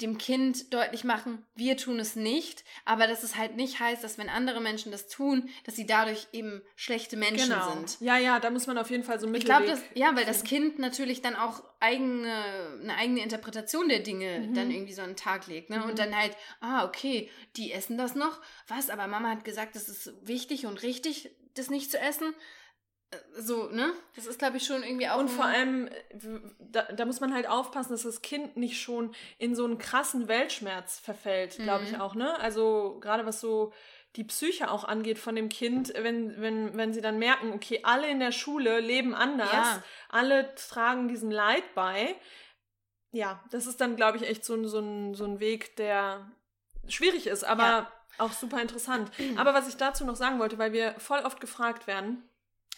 [0.00, 4.18] dem Kind deutlich machen, wir tun es nicht, aber dass es halt nicht heißt, dass
[4.18, 7.72] wenn andere Menschen das tun, dass sie dadurch eben schlechte Menschen genau.
[7.72, 8.00] sind.
[8.00, 10.42] Ja, ja, da muss man auf jeden Fall so ein Ich glaube, ja, weil das
[10.42, 12.32] Kind natürlich dann auch eigene,
[12.82, 14.54] eine eigene Interpretation der Dinge mhm.
[14.54, 15.78] dann irgendwie so an den Tag legt, ne?
[15.78, 15.84] Mhm.
[15.84, 19.88] Und dann halt, ah, okay, die essen das noch, was, aber Mama hat gesagt, es
[19.88, 22.34] ist wichtig und richtig, das nicht zu essen
[23.36, 23.92] so, ne?
[24.16, 25.18] Das ist, glaube ich, schon irgendwie auch.
[25.18, 25.88] Und vor allem,
[26.58, 30.28] da, da, muss man halt aufpassen, dass das Kind nicht schon in so einen krassen
[30.28, 32.00] Weltschmerz verfällt, glaube ich mhm.
[32.00, 32.38] auch, ne?
[32.40, 33.72] Also, gerade was so
[34.16, 38.08] die Psyche auch angeht von dem Kind, wenn, wenn, wenn sie dann merken, okay, alle
[38.08, 39.82] in der Schule leben anders, ja.
[40.08, 42.14] alle tragen diesem Leid bei.
[43.10, 46.30] Ja, das ist dann, glaube ich, echt so, so, ein, so ein Weg, der
[46.88, 47.92] schwierig ist, aber ja.
[48.18, 49.10] auch super interessant.
[49.36, 52.28] Aber was ich dazu noch sagen wollte, weil wir voll oft gefragt werden,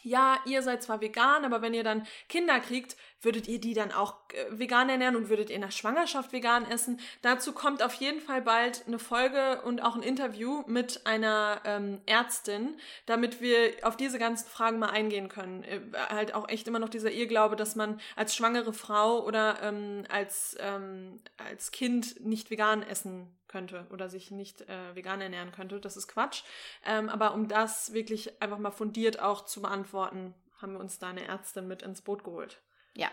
[0.07, 3.91] ja, ihr seid zwar vegan, aber wenn ihr dann Kinder kriegt, würdet ihr die dann
[3.91, 7.01] auch äh, vegan ernähren und würdet ihr der Schwangerschaft vegan essen.
[7.23, 12.01] Dazu kommt auf jeden Fall bald eine Folge und auch ein Interview mit einer ähm,
[12.07, 15.65] Ärztin, damit wir auf diese ganzen Fragen mal eingehen können.
[15.65, 20.05] Äh, halt auch echt immer noch dieser Irrglaube, dass man als schwangere Frau oder ähm,
[20.09, 25.81] als, ähm, als Kind nicht vegan essen könnte oder sich nicht äh, vegan ernähren könnte.
[25.81, 26.43] Das ist Quatsch.
[26.85, 31.09] Ähm, aber um das wirklich einfach mal fundiert auch zu beantworten, haben wir uns da
[31.09, 32.61] eine Ärztin mit ins Boot geholt.
[32.95, 33.11] Ja.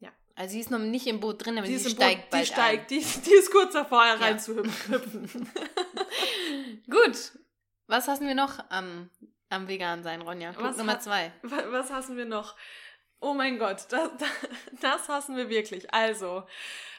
[0.00, 0.10] Ja.
[0.34, 2.42] Also sie ist noch nicht im Boot drin, aber sie ist im steigt Boot, bald
[2.42, 4.14] die steigt, die, die ist kurz davor Ja.
[4.14, 4.94] reinzuhüpfen.
[4.94, 5.50] ein.
[6.90, 7.32] Gut.
[7.86, 9.10] Was hassen wir noch am,
[9.48, 10.52] am Vegan sein, Ronja?
[10.52, 11.32] Punkt Was Nummer zwei.
[11.42, 12.54] Wa- Was hassen wir noch?
[13.20, 14.10] Oh mein Gott, das,
[14.80, 15.92] das hassen wir wirklich.
[15.94, 16.44] Also,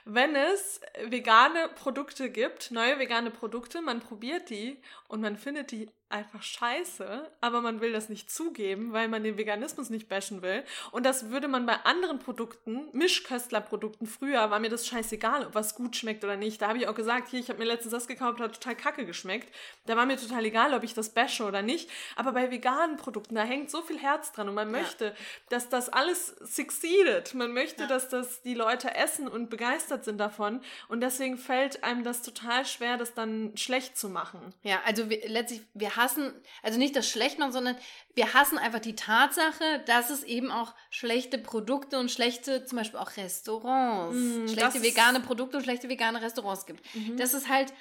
[0.07, 5.89] wenn es vegane Produkte gibt, neue vegane Produkte, man probiert die und man findet die
[6.09, 10.63] einfach scheiße, aber man will das nicht zugeben, weil man den Veganismus nicht bashen will.
[10.91, 15.75] Und das würde man bei anderen Produkten, Mischköstlerprodukten, früher war mir das scheißegal, ob was
[15.75, 16.61] gut schmeckt oder nicht.
[16.61, 19.05] Da habe ich auch gesagt, hier, ich habe mir letztens das gekauft, hat total kacke
[19.05, 19.53] geschmeckt.
[19.85, 21.89] Da war mir total egal, ob ich das bashe oder nicht.
[22.15, 24.81] Aber bei veganen Produkten, da hängt so viel Herz dran und man Ja.
[24.81, 25.15] möchte,
[25.49, 27.33] dass das alles succeeded.
[27.33, 27.87] Man möchte, Ja.
[27.89, 30.61] dass das die Leute essen und begeistert sind davon.
[30.87, 34.53] Und deswegen fällt einem das total schwer, das dann schlecht zu machen.
[34.63, 36.33] Ja, also wir, letztlich, wir hassen,
[36.63, 37.75] also nicht das Schlechtmachen, sondern
[38.15, 42.99] wir hassen einfach die Tatsache, dass es eben auch schlechte Produkte und schlechte, zum Beispiel
[42.99, 46.83] auch Restaurants, Mm, schlechte vegane Produkte und schlechte vegane Restaurants gibt.
[46.95, 47.17] Mhm.
[47.17, 47.73] Das ist halt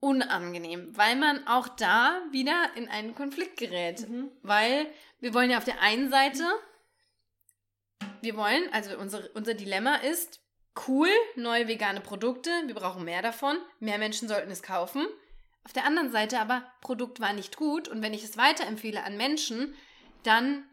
[0.00, 4.08] unangenehm, weil man auch da wieder in einen Konflikt gerät.
[4.08, 4.30] Mhm.
[4.42, 4.86] Weil
[5.20, 6.44] wir wollen ja auf der einen Seite,
[8.22, 10.40] wir wollen, also unser, unser Dilemma ist,
[10.86, 15.06] cool, neue vegane Produkte, wir brauchen mehr davon, mehr Menschen sollten es kaufen.
[15.68, 19.18] Auf der anderen Seite aber, Produkt war nicht gut und wenn ich es weiterempfehle an
[19.18, 19.74] Menschen,
[20.22, 20.64] dann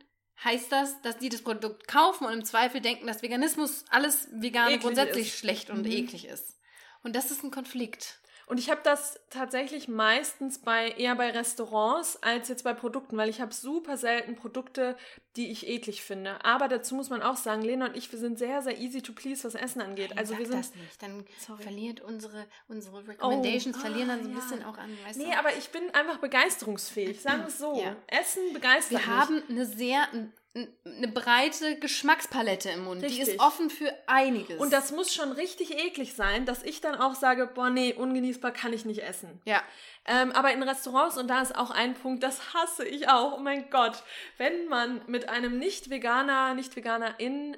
[0.42, 4.80] heißt das, dass die das Produkt kaufen und im Zweifel denken, dass Veganismus, alles Eklig
[4.80, 5.38] grundsätzlich ist.
[5.40, 5.92] schlecht und Mhm.
[5.92, 6.58] eklig ist.
[7.04, 8.20] Und das ist ein Konflikt.
[8.48, 13.30] Und ich habe das tatsächlich meistens bei eher bei Restaurants als jetzt bei Produkten, weil
[13.30, 14.96] ich habe super selten Produkte,
[15.36, 16.44] die ich eklig finde.
[16.46, 19.14] Aber dazu muss man auch sagen, Lena und ich, wir sind sehr, sehr easy to
[19.14, 20.18] please, was Essen angeht.
[20.18, 21.64] Also Sag wir sind das nicht, dann Sorry.
[21.64, 24.70] verliert unsere, unsere Recommendations, Oh, verlieren dann so ein ah, bisschen ja.
[24.70, 25.38] auch an, weißt Nee, du?
[25.40, 27.82] aber ich bin einfach begeisterungsfähig, sagen wir es so.
[27.82, 27.96] Ja.
[28.08, 29.08] Essen begeistert Wir mich.
[29.08, 30.08] haben eine sehr,
[30.56, 33.02] eine breite Geschmackspalette im Mund.
[33.02, 33.28] Die Richtig.
[33.28, 34.58] ist offen für einiges.
[34.60, 38.52] Und das muss schon richtig eklig sein, dass ich dann auch sage, boah, nee, ungenießbar
[38.52, 39.42] kann ich nicht essen.
[39.46, 39.62] ja,
[40.06, 43.42] Ähm, aber in Restaurants, und da ist auch ein Punkt, das hasse ich auch, oh
[43.42, 44.04] mein Gott,
[44.38, 47.58] wenn man mit einem Nicht-Veganer, Nicht-Veganerin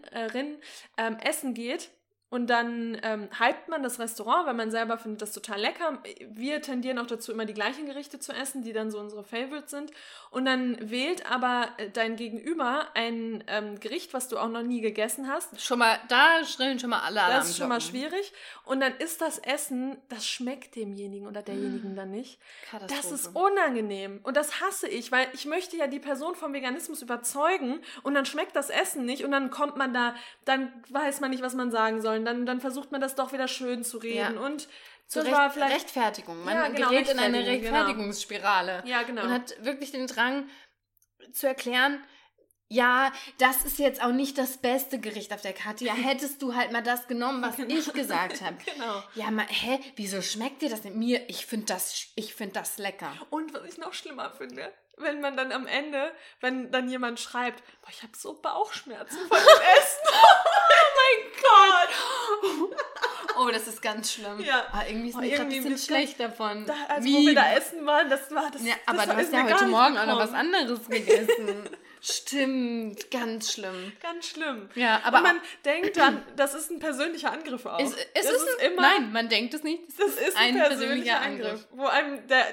[0.97, 1.91] ähm, essen geht
[2.29, 5.99] und dann ähm, hypt man das Restaurant, weil man selber findet das total lecker.
[6.29, 9.71] Wir tendieren auch dazu, immer die gleichen Gerichte zu essen, die dann so unsere Favorites
[9.71, 9.91] sind.
[10.29, 14.81] Und dann wählt aber äh, dein Gegenüber ein ähm, Gericht, was du auch noch nie
[14.81, 15.61] gegessen hast.
[15.61, 17.39] schon mal, da schrillen schon mal alle Alarmglocken.
[17.39, 18.33] Das ist schon mal schwierig.
[18.65, 22.39] Und dann ist das Essen, das schmeckt demjenigen oder derjenigen dann nicht.
[22.87, 27.01] Das ist unangenehm und das hasse ich, weil ich möchte ja die Person vom Veganismus
[27.01, 31.29] überzeugen und dann schmeckt das Essen nicht und dann kommt man da, dann weiß man
[31.29, 32.16] nicht, was man sagen soll.
[32.17, 34.41] Und dann, dann versucht man das doch wieder schön zu reden Ja.
[34.41, 34.67] und
[35.07, 36.43] Zur Recht, vielleicht Rechtfertigung.
[36.43, 37.49] Man Ja, genau, gerät in eine genau.
[37.51, 38.83] Rechtfertigungsspirale.
[38.85, 39.23] ja genau.
[39.23, 40.49] Und hat wirklich den Drang
[41.33, 42.03] zu erklären,
[42.69, 45.85] ja, das ist jetzt auch nicht das beste Gericht auf der Karte.
[45.85, 47.73] Ja, hättest du halt mal das genommen, was Genau.
[47.73, 48.57] ich gesagt habe.
[48.75, 49.01] genau.
[49.15, 50.95] Ja, mal, hä, wieso schmeckt dir das nicht?
[50.97, 53.13] Mir, ich finde das, ich finde das lecker.
[53.29, 57.63] Und was ich noch schlimmer finde, wenn man dann am Ende, wenn dann jemand schreibt,
[57.81, 60.13] boah, ich habe so Bauchschmerzen von dem Essen.
[61.07, 62.77] Oh mein Gott.
[63.39, 64.39] Oh, das ist ganz schlimm.
[64.39, 64.65] Ja.
[64.71, 66.65] Ah, irgendwie ist Oh, mir gerade ein bisschen du- schlecht davon.
[66.65, 67.13] Da, als Wie?
[67.13, 68.63] wo wir da essen waren, das war das.
[68.65, 71.69] Ja, das aber du ist hast ja heute Morgen auch noch was anderes gegessen.
[72.01, 73.91] Stimmt, ganz schlimm.
[74.01, 74.69] Ganz schlimm.
[74.75, 77.79] Ja, aber Und man denkt dann, das ist ein persönlicher Angriff auch.
[77.79, 79.83] es, es das ist, ein, nein, man denkt es nicht.
[79.89, 81.67] Es Das ist ein, persönlicher Angriff.
[81.71, 82.43] Wo einem der,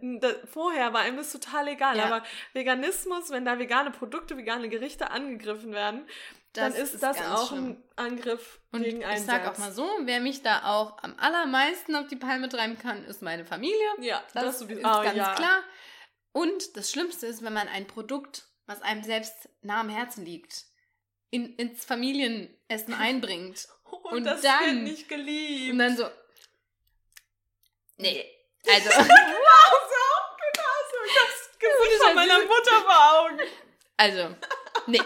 [0.00, 1.98] der, vorher war einem das total egal.
[1.98, 2.04] Ja.
[2.04, 2.22] Aber
[2.54, 6.06] Veganismus, wenn da vegane Produkte, vegane Gerichte angegriffen werden,
[6.52, 7.70] dann Das ist, ist das auch schlimm.
[7.70, 9.60] ein Angriff Und gegen einen ich sag auch selbst.
[9.60, 13.44] mal so, wer mich da auch am allermeisten auf die Palme treiben kann, ist meine
[13.44, 13.76] Familie.
[14.00, 14.80] Ja, Das, das, sowieso.
[14.80, 15.34] ist Oh, ganz ja.
[15.34, 15.62] klar.
[16.32, 20.64] Und das Schlimmste ist, wenn man ein Produkt, was einem selbst nah am Herzen liegt,
[21.30, 23.68] in, ins Familienessen einbringt.
[24.04, 25.72] Und, Und das dann- wird nicht geliebt.
[25.72, 26.08] Und dann so.
[27.96, 28.24] Nee.
[28.68, 30.94] Also, wow, so aufgepasst.
[31.06, 33.40] Ich hab's Gesicht von meiner Mutter vor Augen.
[33.96, 34.36] also,
[34.86, 35.00] nee.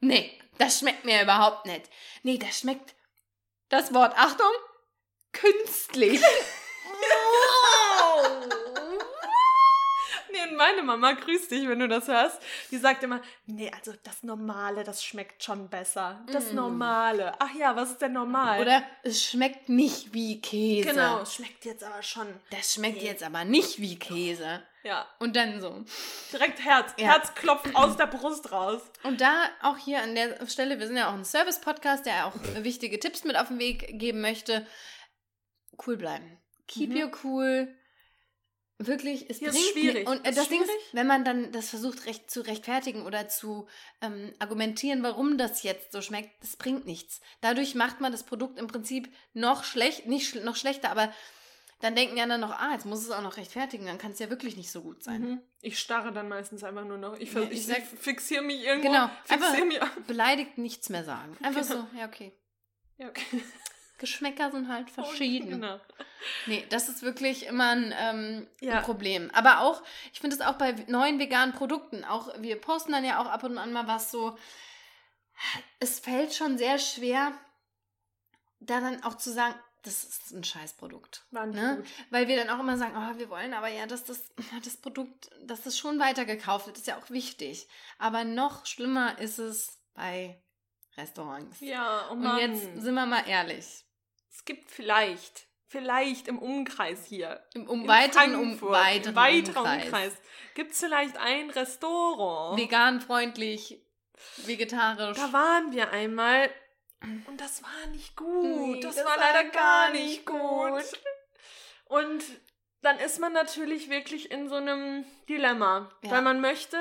[0.00, 0.40] Nee.
[0.58, 1.82] Das schmeckt mir überhaupt nicht.
[2.22, 2.94] Nee, das schmeckt.
[3.68, 4.50] Das Wort, Achtung,
[5.32, 6.20] künstlich.
[10.30, 12.40] Nee, in meine Mama, grüß dich, wenn du das hörst,
[12.70, 16.24] die sagt immer, nee, also das Normale, das schmeckt schon besser.
[16.32, 16.56] Das Mm.
[16.56, 17.32] Normale.
[17.38, 18.60] Ach ja, was ist denn normal?
[18.60, 20.88] Oder es schmeckt nicht wie Käse.
[20.90, 22.26] Genau, es schmeckt jetzt aber schon.
[22.50, 24.62] Das schmeckt jetzt aber nicht wie Käse.
[24.84, 25.82] Ja, Und dann so.
[26.32, 26.92] direkt Herz.
[26.98, 27.06] Ja.
[27.06, 28.82] Herz klopft aus der Brust raus.
[29.02, 32.34] Und da auch hier an der Stelle, wir sind ja auch ein Service-Podcast, der auch
[32.62, 34.66] wichtige Tipps mit auf den Weg geben möchte.
[35.86, 36.38] Cool bleiben.
[36.68, 36.96] Keep Mhm.
[37.02, 37.74] your cool.
[38.78, 40.08] Wirklich, es Hier ist bringt schwierig.
[40.08, 40.84] ni- Und Ist das Ding ist, schwierig?
[40.92, 43.68] wenn man dann das versucht recht zu rechtfertigen oder zu
[44.02, 47.20] ähm, argumentieren, warum das jetzt so schmeckt, das bringt nichts.
[47.40, 51.12] Dadurch macht man das Produkt im Prinzip noch schlecht, nicht noch schlechter, aber
[51.80, 54.18] dann denken ja dann noch, ah, jetzt muss es auch noch rechtfertigen, dann kann es
[54.18, 55.20] ja wirklich nicht so gut sein.
[55.22, 55.42] Mhm.
[55.60, 57.16] Ich starre dann meistens einfach nur noch.
[57.18, 58.88] Ich, Ja, ich ich, fixiere mich irgendwo.
[58.88, 60.06] Genau, Fixiere einfach- mich.
[60.06, 61.36] Beleidigt nichts mehr sagen.
[61.42, 61.86] Einfach Genau.
[61.92, 62.32] so, ja, okay.
[62.96, 63.42] Ja, okay.
[63.98, 65.50] Geschmäcker sind halt verschieden.
[65.50, 65.80] Genau.
[66.46, 68.78] Nee, das ist wirklich immer ein, ähm, Ja.
[68.78, 69.30] ein Problem.
[69.32, 69.82] Aber auch,
[70.12, 73.44] ich finde es auch bei neuen veganen Produkten, auch wir posten dann ja auch ab
[73.44, 74.36] und an mal was so.
[75.80, 77.32] Es fällt schon sehr schwer,
[78.60, 81.24] da dann auch zu sagen, das ist ein Scheißprodukt.
[81.30, 81.76] War nicht Ne?
[81.76, 81.86] gut.
[82.10, 84.22] Weil wir dann auch immer sagen, oh, wir wollen aber ja, dass das,
[84.64, 87.68] das Produkt, dass das schon weitergekauft wird, ist ja auch wichtig.
[87.98, 90.42] Aber noch schlimmer ist es bei
[90.96, 91.60] Restaurants.
[91.60, 92.38] Ja, oh Und Mann.
[92.40, 93.84] jetzt sind wir mal ehrlich.
[94.30, 99.84] es gibt vielleicht, vielleicht im Umkreis hier, Im um weiteren, um weiteren im weiteren Umkreis.
[99.84, 100.12] Umkreis,
[100.54, 102.58] gibt es vielleicht ein Restaurant.
[102.58, 103.80] Vegan freundlich,
[104.38, 105.16] vegetarisch.
[105.18, 106.50] Da waren wir einmal
[107.26, 108.44] und das war nicht gut.
[108.44, 110.70] Nee, das, das war leider gar nicht nicht gut.
[110.70, 111.00] gut.
[111.86, 112.22] Und
[112.82, 116.10] dann ist man natürlich wirklich in so einem Dilemma, Ja.
[116.10, 116.76] weil man möchte,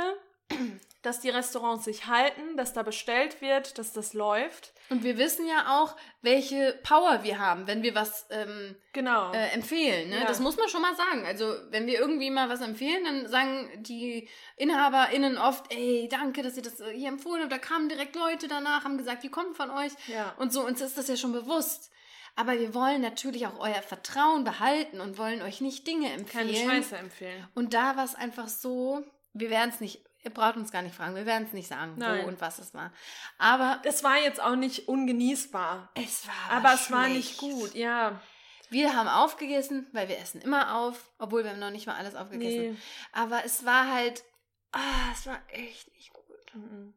[1.03, 4.73] dass die Restaurants sich halten, dass da bestellt wird, dass das läuft.
[4.89, 9.31] Und wir wissen ja auch, welche Power wir haben, wenn wir was ähm, Genau.
[9.33, 10.09] äh, empfehlen.
[10.09, 10.19] Ne?
[10.21, 10.25] Ja.
[10.25, 11.25] Das muss man schon mal sagen.
[11.25, 16.55] Also, wenn wir irgendwie mal was empfehlen, dann sagen die InhaberInnen oft, ey, danke, dass
[16.57, 17.51] ihr das äh, hier empfohlen habt.
[17.51, 19.91] Da kamen direkt Leute danach, haben gesagt, die kommen von euch.
[20.07, 20.33] ja.
[20.37, 21.91] Und so, uns ist das ja schon bewusst.
[22.35, 26.47] Aber wir wollen natürlich auch euer Vertrauen behalten und wollen euch nicht Dinge empfehlen.
[26.51, 27.47] keine Scheiße empfehlen.
[27.53, 30.95] Und da war es einfach so, wir werden es nicht, ihr braucht uns gar nicht
[30.95, 32.23] fragen, wir werden es nicht sagen, Nein.
[32.23, 32.91] wo und was es war.
[33.37, 35.91] Aber Es war jetzt auch nicht ungenießbar.
[35.95, 38.21] es war Aber es war nicht gut, ja.
[38.69, 42.15] Wir haben aufgegessen, weil wir essen immer auf, obwohl wir haben noch nicht mal alles
[42.15, 42.71] aufgegessen.
[42.73, 42.77] Nee.
[43.11, 44.23] Aber es war halt,
[44.71, 46.55] ah, es war echt nicht gut.
[46.55, 46.93] Mhm.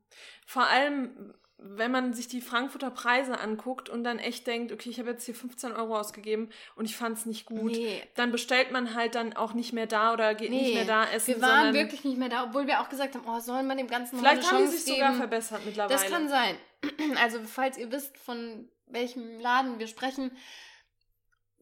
[0.46, 4.98] Vor allem, wenn man sich die Frankfurter Preise anguckt und dann echt denkt, okay, ich
[4.98, 8.02] habe jetzt hier 15 Euro ausgegeben und ich fand es nicht gut, Nee.
[8.14, 11.04] dann bestellt man halt dann auch nicht mehr da oder geht nicht Nee, mehr da
[11.06, 11.34] essen.
[11.36, 13.88] wir waren wirklich nicht mehr da, obwohl wir auch gesagt haben, oh, sollen wir dem
[13.88, 15.18] Ganzen Vielleicht eine haben die Chance sich sogar geben?
[15.18, 15.98] verbessert mittlerweile.
[15.98, 16.56] Das kann sein.
[17.22, 20.30] Also, falls ihr wisst, von welchem Laden wir sprechen,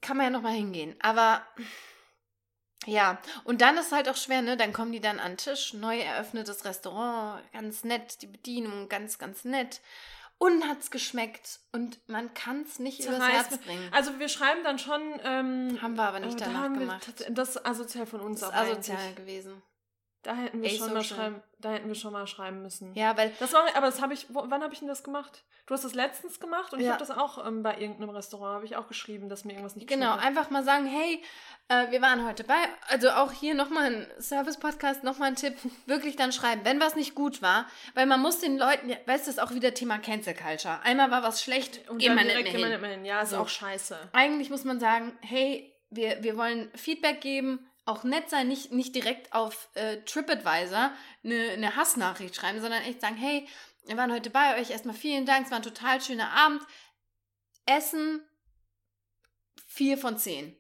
[0.03, 0.97] kann man ja nochmal hingehen.
[1.01, 1.41] Aber
[2.87, 4.57] ja, und dann ist halt auch schwer, ne?
[4.57, 9.19] Dann kommen die dann an den Tisch, neu eröffnetes Restaurant, ganz nett, die Bedienung ganz,
[9.19, 9.81] ganz nett.
[10.39, 11.61] Und hat's geschmeckt.
[11.73, 13.89] Und man kann es nicht übers Zerreißt Herz bringen.
[13.93, 15.01] Also wir schreiben dann schon.
[15.23, 17.07] Ähm, Haben wir aber nicht da danach gemacht.
[17.31, 19.17] Das ist asozial von uns Das ist auch asozial eigentlich.
[19.17, 19.63] gewesen.
[20.25, 21.19] Da hätten wir schon mal Asocial.
[21.19, 21.43] schreiben.
[21.61, 22.95] Da hätten wir schon mal schreiben müssen.
[22.95, 24.27] Ja, weil Das war, aber das habe ich.
[24.35, 25.45] Wo, wann habe ich denn das gemacht?
[25.67, 26.93] Du hast das letztens gemacht und ich Ja.
[26.93, 29.87] habe das auch ähm, bei irgendeinem Restaurant habe ich auch geschrieben, dass mir irgendwas nicht
[29.89, 31.23] Genau, einfach mal sagen, hey,
[31.69, 32.55] äh, wir waren heute bei,
[32.89, 35.57] also auch hier nochmal ein Service-Podcast, nochmal ein Tipp,
[35.87, 39.07] wirklich dann schreiben, wenn was nicht gut war, weil man muss den Leuten, weißt du,
[39.07, 40.81] das ist auch wieder Thema Cancel Culture.
[40.83, 42.71] Einmal war was schlecht, Und gehen dann wir nicht direkt mehr hin.
[42.73, 43.05] nicht mehr hin.
[43.07, 43.39] Ja, ist So.
[43.39, 43.97] auch scheiße.
[44.13, 48.95] Eigentlich muss man sagen, hey, wir, wir wollen Feedback geben, auch nett sein, nicht, nicht
[48.95, 50.93] direkt auf äh, TripAdvisor
[51.23, 53.47] eine, eine Hassnachricht schreiben, sondern echt sagen, hey,
[53.87, 56.63] wir waren heute bei euch, erstmal vielen Dank, es war ein total schöner Abend.
[57.67, 58.23] Essen,
[59.67, 60.57] vier von zehn.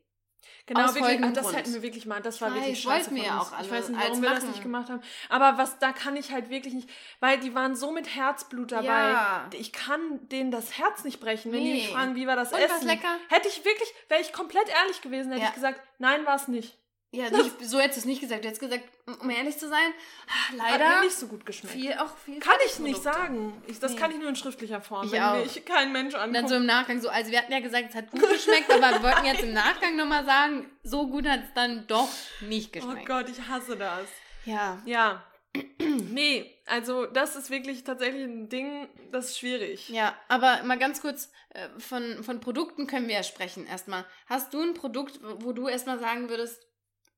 [0.67, 1.57] Genau, Aus wirklich, ach, das Grund.
[1.59, 3.49] hätten wir wirklich mal, das war Ich wirklich weiß, scheiße wollten wir von ja uns.
[3.49, 4.51] auch Ich alle weiß nicht, warum wir das machen.
[4.51, 5.03] nicht gemacht haben.
[5.29, 6.89] Aber was, da kann ich halt wirklich nicht,
[7.21, 8.87] weil die waren so mit Herzblut dabei.
[9.13, 9.49] Ja.
[9.53, 11.75] Ich kann denen das Herz nicht brechen, wenn die Nee.
[11.75, 12.71] mich fragen, wie war das Und Essen.
[12.77, 13.15] war's lecker?
[13.29, 15.49] Hätte ich wirklich, wäre ich komplett ehrlich gewesen, hätte Ja.
[15.49, 16.79] ich gesagt, nein, war es nicht.
[17.14, 18.42] Ja, nicht, so hättest du es nicht gesagt.
[18.44, 18.85] Du hättest gesagt,
[19.20, 19.92] um ehrlich zu sein,
[20.27, 21.74] ah, Hat leider mir nicht so gut geschmeckt.
[21.74, 23.62] viel, auch viel kann ich nicht sagen.
[23.66, 23.98] Ich, das Nee.
[24.00, 25.37] kann ich nur in schriftlicher Form, Ich wenn auch.
[25.37, 26.48] mich kein Mensch Und dann anguckt.
[26.48, 29.03] so im Nachgang so, also wir hatten ja gesagt, es hat gut geschmeckt, aber wir
[29.03, 32.09] wollten jetzt im Nachgang nochmal sagen, so gut hat es dann doch
[32.40, 33.07] nicht oh geschmeckt.
[33.07, 34.09] Gott, ich hasse das.
[34.44, 34.83] Ja.
[34.85, 35.24] Ja.
[35.79, 39.88] nee, also das ist wirklich tatsächlich ein Ding, das ist schwierig.
[39.88, 44.05] Ja, aber mal ganz kurz, äh, von, von Produkten können wir ja sprechen erstmal.
[44.27, 46.61] Hast du ein Produkt, wo du erstmal sagen würdest,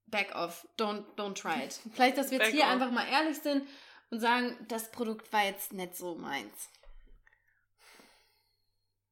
[0.06, 1.80] back off, don't, don't try it?
[1.94, 2.70] Vielleicht, dass wir jetzt Back hier off.
[2.70, 3.66] einfach mal ehrlich sind
[4.10, 6.70] und sagen, das Produkt war jetzt nicht so meins.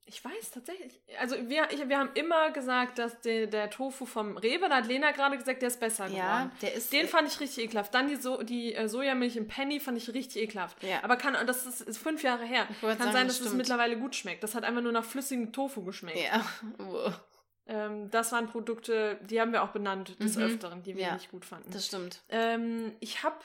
[0.06, 1.00] Ich weiß tatsächlich.
[1.18, 4.86] Also wir, ich, wir haben immer gesagt, dass der, der Tofu vom Rewe, da hat
[4.86, 6.18] Lena gerade gesagt, der ist besser geworden.
[6.18, 6.92] Ja, der ist.
[6.92, 7.94] Den fand ich richtig ekelhaft.
[7.94, 10.82] Dann die, so die äh, Sojamilch im Penny fand ich richtig ekelhaft.
[10.82, 11.02] Ja.
[11.02, 12.68] Aber kann, das ist, ist fünf Jahre her.
[12.82, 13.56] Kann sagen, sein, das dass es stimmt.
[13.56, 14.42] mittlerweile gut schmeckt.
[14.42, 16.18] Das hat einfach nur nach flüssigem Tofu geschmeckt.
[16.20, 16.44] ja.
[17.66, 20.42] Ähm, das waren Produkte, die haben wir auch benannt des Mhm.
[20.42, 21.14] Öfteren, die wir Ja.
[21.14, 21.70] nicht gut fanden.
[21.70, 22.22] Das stimmt.
[22.28, 23.36] Ähm, ich habe,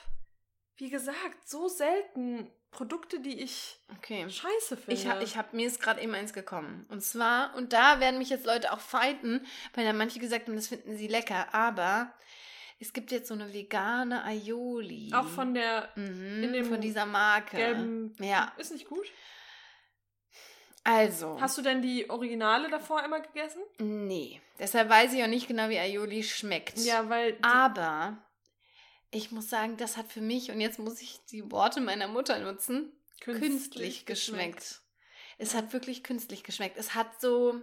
[0.78, 4.30] wie gesagt, so selten Produkte, die ich Okay.
[4.30, 4.92] scheiße finde.
[4.94, 6.86] Ich, ha- ich habe mir ist gerade eben eins gekommen.
[6.90, 10.56] Und zwar, und da werden mich jetzt Leute auch fighten, weil da manche gesagt haben,
[10.56, 11.54] das finden sie lecker.
[11.54, 12.14] Aber
[12.80, 15.12] es gibt jetzt so eine vegane Aioli.
[15.16, 17.58] auch von der mhm, von dieser Marke.
[17.58, 18.16] gelben.
[18.20, 19.08] Ja, Ist nicht gut.
[20.89, 21.39] Also.
[21.39, 23.62] Hast du denn die Originale davor immer gegessen?
[23.80, 24.41] nee.
[24.60, 26.78] Deshalb weiß ich auch nicht genau, wie Aioli schmeckt.
[26.80, 27.38] Ja, weil.
[27.41, 28.17] Aber
[29.10, 32.38] ich muss sagen, das hat für mich, und jetzt muss ich die Worte meiner Mutter
[32.39, 34.82] nutzen, künstlich, geschmeckt.
[35.38, 36.78] Es hat wirklich künstlich geschmeckt.
[36.78, 37.62] Es hat so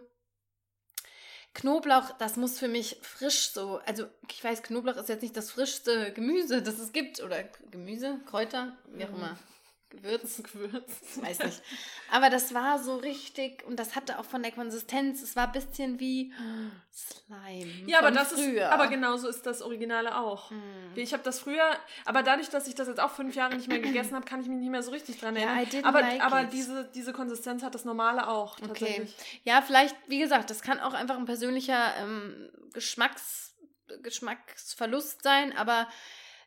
[1.54, 5.50] Knoblauch, das muss für mich frisch so, also ich weiß, Knoblauch ist jetzt nicht das
[5.50, 7.22] frischste Gemüse, das es gibt.
[7.22, 9.14] Oder Gemüse, Kräuter, wie auch Mhm.
[9.16, 9.38] immer.
[9.88, 10.92] Gewürz, Gewürz.
[11.16, 11.62] weiß nicht.
[12.11, 15.53] Aber das war so richtig und das hatte auch von der Konsistenz, es war ein
[15.53, 16.33] bisschen wie
[16.92, 17.88] Slime.
[17.88, 18.64] Ja, aber das früher.
[18.66, 18.72] ist.
[18.72, 20.51] Aber genauso ist das Originale auch.
[20.51, 20.57] Mm.
[20.96, 23.79] Ich habe das früher, aber dadurch, dass ich das jetzt auch fünf Jahre nicht mehr
[23.79, 25.64] gegessen habe, kann ich mich nicht mehr so richtig dran Ja, erinnern.
[25.64, 26.53] I didn't aber like aber it.
[26.53, 28.59] diese, diese Konsistenz hat das Normale auch.
[28.59, 28.66] Okay.
[28.68, 29.16] Tatsächlich.
[29.44, 33.55] Ja, vielleicht, wie gesagt, das kann auch einfach ein persönlicher ähm, Geschmacks,
[34.03, 35.88] Geschmacksverlust sein, aber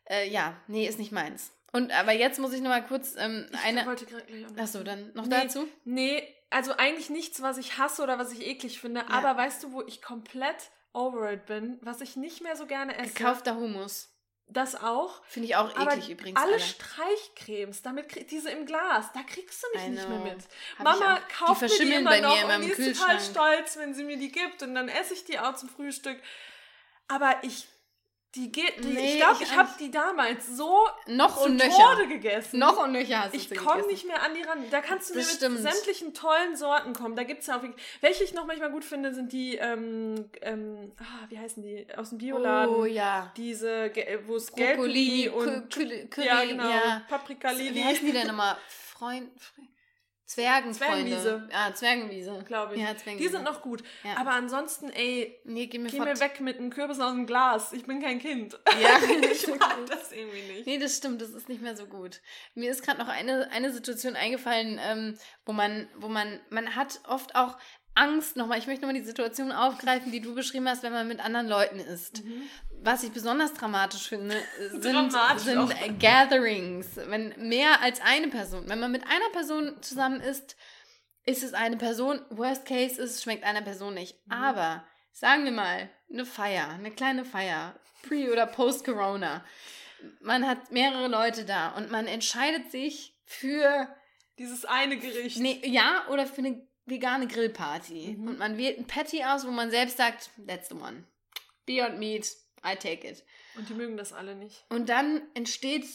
[0.10, 1.52] äh, ja, nee, ist nicht meins.
[1.72, 3.86] Und aber jetzt muss ich noch mal kurz ähm, Ich eine.
[3.86, 5.42] wollte gerade gleich Achso, dann noch Nee.
[5.44, 5.68] dazu.
[5.86, 9.08] Nee, also eigentlich nichts, was ich hasse oder was ich eklig finde.
[9.10, 12.98] Aber weißt du, wo ich komplett over it bin, was ich nicht mehr so gerne
[12.98, 13.14] esse?
[13.14, 14.10] Gekaufter Hummus.
[14.52, 15.24] Das auch.
[15.26, 16.42] Finde ich auch Aber eklig übrigens.
[16.42, 16.60] alle alle.
[16.60, 20.38] Streichcremes, damit krieg, diese im Glas, da kriegst du mich nicht mehr mit.
[20.80, 21.20] Hab Mama auch.
[21.20, 23.94] Die kauft mir die immer bei noch mir in und die ist total stolz, wenn
[23.94, 26.20] sie mir die gibt und dann esse ich die auch zum Frühstück.
[27.08, 27.68] Aber ich,
[28.36, 31.96] die geht, die, Nee, ich glaube, ich ich, habe die damals so Noch und nöcher.
[31.96, 32.60] Tode gegessen.
[32.60, 34.64] Noch und nöcher hast du Ich komme nicht mehr an die ran.
[34.70, 35.58] Da kannst du mir Das mit stimmt.
[35.60, 37.16] sämtlichen tollen Sorten kommen.
[37.16, 37.64] Da gibt es ja auch.
[38.02, 41.88] Welche ich noch manchmal gut finde, sind die, ähm, ähm, ah, wie heißen die?
[41.98, 42.76] Aus dem Bioladen.
[42.76, 43.32] Oh ja.
[43.36, 43.92] Diese,
[44.28, 44.94] wo es Gelb und
[45.72, 46.70] Curry, ja, genau.
[46.70, 47.02] ja.
[47.10, 48.58] Paprika Wie Lili, heißen die denn nochmal?
[48.68, 49.32] Freund.
[50.30, 51.10] Zwergenfreunde.
[51.18, 51.50] Zwergenwiese.
[51.52, 52.44] Ah, Zwergenwiese.
[52.46, 52.82] glaube ich.
[52.82, 53.32] Ja, die Zwergenwiese.
[53.32, 53.82] sind noch gut.
[54.04, 54.16] Ja.
[54.18, 57.74] Aber ansonsten, ey, Nee, geh mir geh mir weg mit einem Kürbis aus dem Glas.
[57.74, 58.60] Ich bin kein Kind.
[58.80, 59.00] Ja,
[59.32, 60.68] ich mag das irgendwie nicht.
[60.68, 62.22] Nee, das stimmt, das ist nicht mehr so gut.
[62.54, 67.00] Mir ist gerade noch eine, eine Situation eingefallen, ähm, wo man, wo man, man hat
[67.08, 67.58] oft auch
[68.00, 71.20] Angst nochmal, ich möchte nochmal die Situation aufgreifen, die du beschrieben hast, wenn man mit
[71.24, 72.24] anderen Leuten ist.
[72.24, 72.44] Mhm.
[72.82, 74.36] Was ich besonders dramatisch finde,
[74.72, 76.96] sind, Dramatisch sind Gatherings.
[76.96, 80.56] Wenn mehr als eine Person, wenn man mit einer Person zusammen ist,
[81.26, 84.16] ist es eine Person, worst case ist, es schmeckt einer Person nicht.
[84.28, 84.34] Mhm.
[84.34, 89.44] Aber sagen wir mal, eine Feier, eine kleine Feier, pre- oder post-Corona.
[90.22, 93.94] Man hat mehrere Leute da und man entscheidet sich für,
[94.38, 95.38] Dieses eine Gericht.
[95.40, 98.16] nee, ja, oder für eine vegane Grillparty.
[98.18, 98.28] Mhm.
[98.28, 101.04] Und man wählt ein Patty aus, wo man selbst sagt, that's the one.
[101.66, 102.28] Beyond Meat,
[102.66, 103.24] I take it.
[103.56, 104.66] Und die mögen das alle nicht.
[104.70, 105.86] Und dann entsteht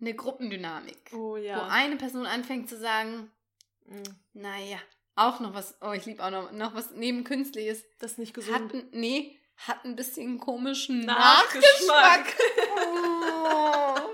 [0.00, 1.66] eine Gruppendynamik, Oh wo ja.
[1.68, 3.30] eine Person anfängt zu sagen,
[3.84, 4.02] Mm,
[4.34, 4.78] naja,
[5.16, 7.84] auch noch was, oh, ich liebe auch noch, noch was neben Künstliches.
[7.98, 8.72] Das ist nicht gesund.
[8.72, 12.36] Hat, nee, hat ein bisschen komischen Nachgeschmack.
[12.76, 13.96] Oh.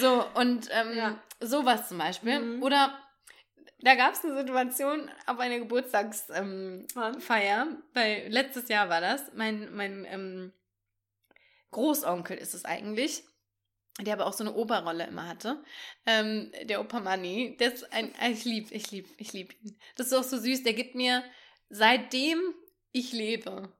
[0.00, 1.22] So, und ähm, Ja.
[1.40, 2.40] sowas zum Beispiel.
[2.40, 2.62] Mhm.
[2.62, 2.98] Oder
[3.84, 6.86] da gab es eine Situation auf einer Geburtstagsfeier,
[7.62, 9.22] ähm, weil letztes Jahr war das.
[9.34, 10.52] Mein, mein ähm,
[11.70, 13.24] Großonkel ist es eigentlich,
[14.00, 15.62] der aber auch so eine Operrolle immer hatte.
[16.06, 19.78] Ähm, der Opa Manni, der ist ein, ich lieb, ich lieb, ich lieb ihn.
[19.96, 21.22] Das ist auch so süß, der gibt mir,
[21.68, 22.38] seitdem
[22.92, 23.70] ich lebe,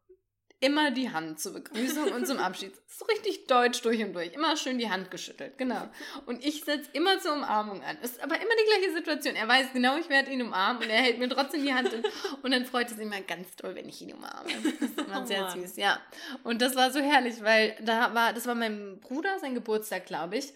[0.64, 2.72] immer die Hand zur Begrüßung und zum Abschied.
[2.96, 4.32] So richtig deutsch durch und durch.
[4.34, 5.88] Immer schön die Hand geschüttelt, genau.
[6.26, 7.98] Und ich setze immer zur Umarmung an.
[8.02, 9.34] Ist aber immer die gleiche Situation.
[9.34, 11.92] Er weiß genau, ich werde ihn umarmen und er hält mir trotzdem die Hand.
[11.92, 12.06] Und,
[12.44, 14.48] und dann freut es ihn immer ganz toll, wenn ich ihn umarme.
[14.78, 15.60] Das ist immer Oh sehr Mann.
[15.60, 16.00] süß, ja.
[16.44, 20.36] Und das war so herrlich, weil da war, das war mein Bruder, sein Geburtstag, glaube
[20.36, 20.52] ich.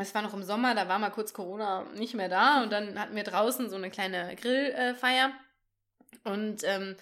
[0.00, 2.98] Es war noch im Sommer, da war mal kurz Corona nicht mehr da und dann
[2.98, 5.30] hatten wir draußen so eine kleine Grillfeier.
[6.24, 6.96] Und ähm,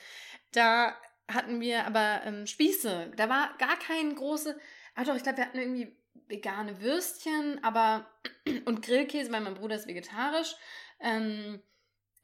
[0.50, 0.96] da
[1.34, 3.12] hatten wir aber ähm, Spieße.
[3.16, 4.58] Da war gar kein große.
[4.94, 5.96] Ah doch, ich glaube, wir hatten irgendwie
[6.28, 8.06] vegane Würstchen, aber
[8.64, 10.54] und Grillkäse, weil mein Bruder ist vegetarisch.
[11.00, 11.60] Ähm,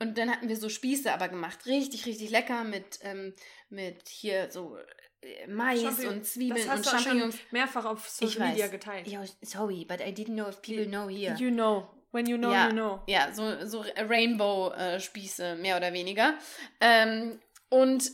[0.00, 1.66] und dann hatten wir so Spieße aber gemacht.
[1.66, 3.34] Richtig, richtig lecker mit, ähm,
[3.68, 4.76] mit hier so
[5.20, 7.34] äh, Mais Champignon- und Zwiebeln das hast und du Champignons.
[7.36, 8.70] schon mehrfach auf Ich Social Media weiß.
[8.70, 9.08] geteilt.
[9.08, 11.34] Ja, sorry, but I didn't know if people know here.
[11.38, 11.88] You know.
[12.10, 13.02] When you know, ja, you know.
[13.06, 16.38] Ja, so, so Rainbow-Spieße, mehr oder weniger.
[16.80, 17.38] Ähm,
[17.68, 18.10] und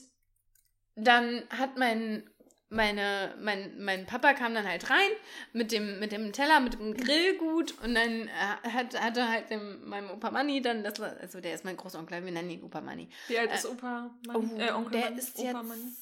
[0.97, 2.29] dann hat mein,
[2.69, 5.11] meine, mein, mein Papa kam dann halt rein
[5.53, 9.89] mit dem, mit dem Teller, mit dem Grillgut und dann äh, hat, hatte halt dem,
[9.89, 12.81] meinem Opa Manni dann, das war, also der ist mein Großonkel, wir nennen ihn Opa
[12.81, 13.09] Manni.
[13.29, 14.51] Wie alt ist Opa Manni?
[14.55, 15.19] Oh, äh, Onkel der Manni?
[15.19, 15.93] ist Opa jetzt Manni?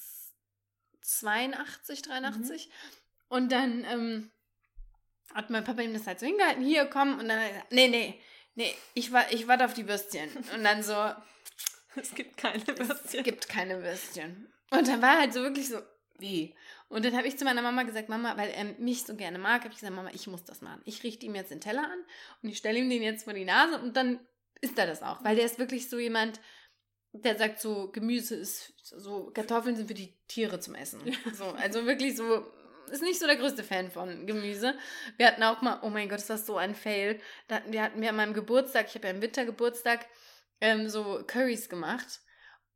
[1.02, 2.70] 82, 83.
[3.28, 4.30] Und dann ähm,
[5.34, 7.18] hat mein Papa ihm das halt so hingehalten, hier, komm.
[7.18, 8.20] Und dann hat er gesagt, nee, nee,
[8.54, 10.30] nee, ich, ich warte auf die Würstchen.
[10.54, 10.94] Und dann so,
[11.94, 13.24] Es gibt keine es Würstchen.
[13.24, 14.52] gibt keine Würstchen.
[14.72, 15.78] Und dann war halt so wirklich so,
[16.18, 16.54] wie?
[16.88, 19.62] Und dann habe ich zu meiner Mama gesagt, Mama, weil er mich so gerne mag,
[19.62, 20.82] habe ich gesagt, Mama, ich muss das machen.
[20.84, 21.98] Ich richte ihm jetzt den Teller an
[22.42, 24.20] und ich stelle ihm den jetzt vor die Nase und dann
[24.60, 25.22] ist er das auch.
[25.24, 26.40] Weil der ist wirklich so jemand,
[27.12, 31.00] der sagt so, Gemüse ist so, Kartoffeln sind für die Tiere zum Essen.
[31.34, 32.46] So, also wirklich so,
[32.90, 34.74] ist nicht so der größte Fan von Gemüse.
[35.16, 37.20] Wir hatten auch mal, oh mein Gott, ist das so ein Fail.
[37.48, 40.06] Da hatten, wir hatten wir an meinem Geburtstag, ich habe ja im Winter Geburtstag,
[40.60, 42.21] ähm, so Curries gemacht.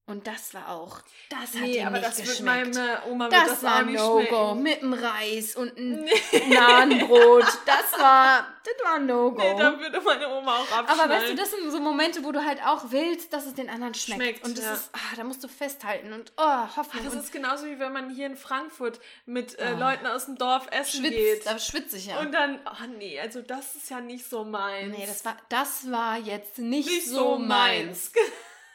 [0.08, 1.00] Und das war auch,
[1.30, 2.74] das hat Nee, aber nicht das geschmeckt.
[2.76, 4.54] meine Oma wird Das, das war ein No-Go.
[4.54, 6.54] Mit dem Reis und ein Nee.
[6.54, 7.42] Nahenbrot.
[7.66, 9.42] Das war, das war ein No-Go.
[9.42, 10.88] Nee, da würde meine Oma auch abschneiden.
[11.00, 13.68] aber weißt du, das sind so Momente, wo du halt auch willst, dass es den
[13.68, 14.22] anderen schmeckt.
[14.22, 14.74] Schmeckt, und das ja.
[14.74, 17.04] ist, ah, da musst du festhalten und oh, Hoffnung.
[17.04, 19.78] Das ist genauso wie wenn man hier in Frankfurt mit äh, Oh.
[19.80, 21.46] Leuten aus dem Dorf essen schwitzt, geht.
[21.46, 22.20] da schwitze ich ja.
[22.20, 24.96] Und dann, oh nee, also das ist ja nicht so meins.
[24.96, 28.12] nee, das war, das war jetzt nicht, nicht so meins.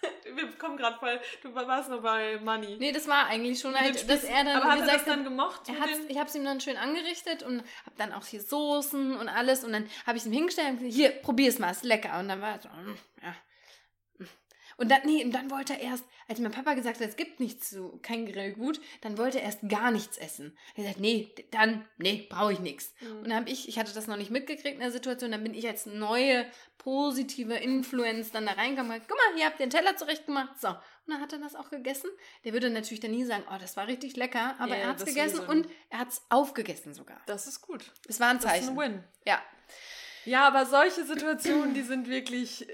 [0.36, 2.78] Wir kommen gerade voll, du warst noch bei Money.
[2.80, 5.62] Nee, das war eigentlich schon halt, dass er dann aber hat er das dann gemocht?
[5.68, 9.18] Er hat's, ich habe es ihm dann schön angerichtet und habe dann auch hier Soßen
[9.18, 11.84] und alles und dann habe ich es ihm hingestellt und gesagt, hier, probier's mal, ist
[11.84, 12.20] lecker.
[12.20, 13.36] Und dann war er so, mm, ja.
[14.18, 14.28] mm.
[14.78, 17.40] Und dann, nee, und dann wollte er erst, als mein Papa gesagt hat, es gibt
[17.40, 20.58] nichts zu, kein Grillgut, dann wollte er erst gar nichts essen.
[20.70, 22.94] Er hat gesagt, nee, dann, nee, brauche ich nichts.
[23.02, 23.18] Mhm.
[23.18, 25.54] Und dann habe ich, ich hatte das noch nicht mitgekriegt in der Situation, dann bin
[25.54, 26.46] ich als neue
[26.84, 30.60] positive Influence dann da gesagt, guck mal, hier habt ihr den Teller zurechtgemacht.
[30.60, 30.70] So.
[30.70, 30.78] Und
[31.08, 32.10] dann hat er das auch gegessen.
[32.44, 34.98] Der würde natürlich dann nie sagen, oh, das war richtig lecker, aber Ja, er hat
[35.00, 37.22] es gegessen und er hat es aufgegessen sogar.
[37.28, 37.92] Das ist gut.
[38.08, 38.70] Es war ein Das ist Zeichen.
[38.70, 39.04] ein Win.
[39.28, 39.42] Ja.
[40.26, 42.68] Ja, aber solche Situationen, die sind wirklich,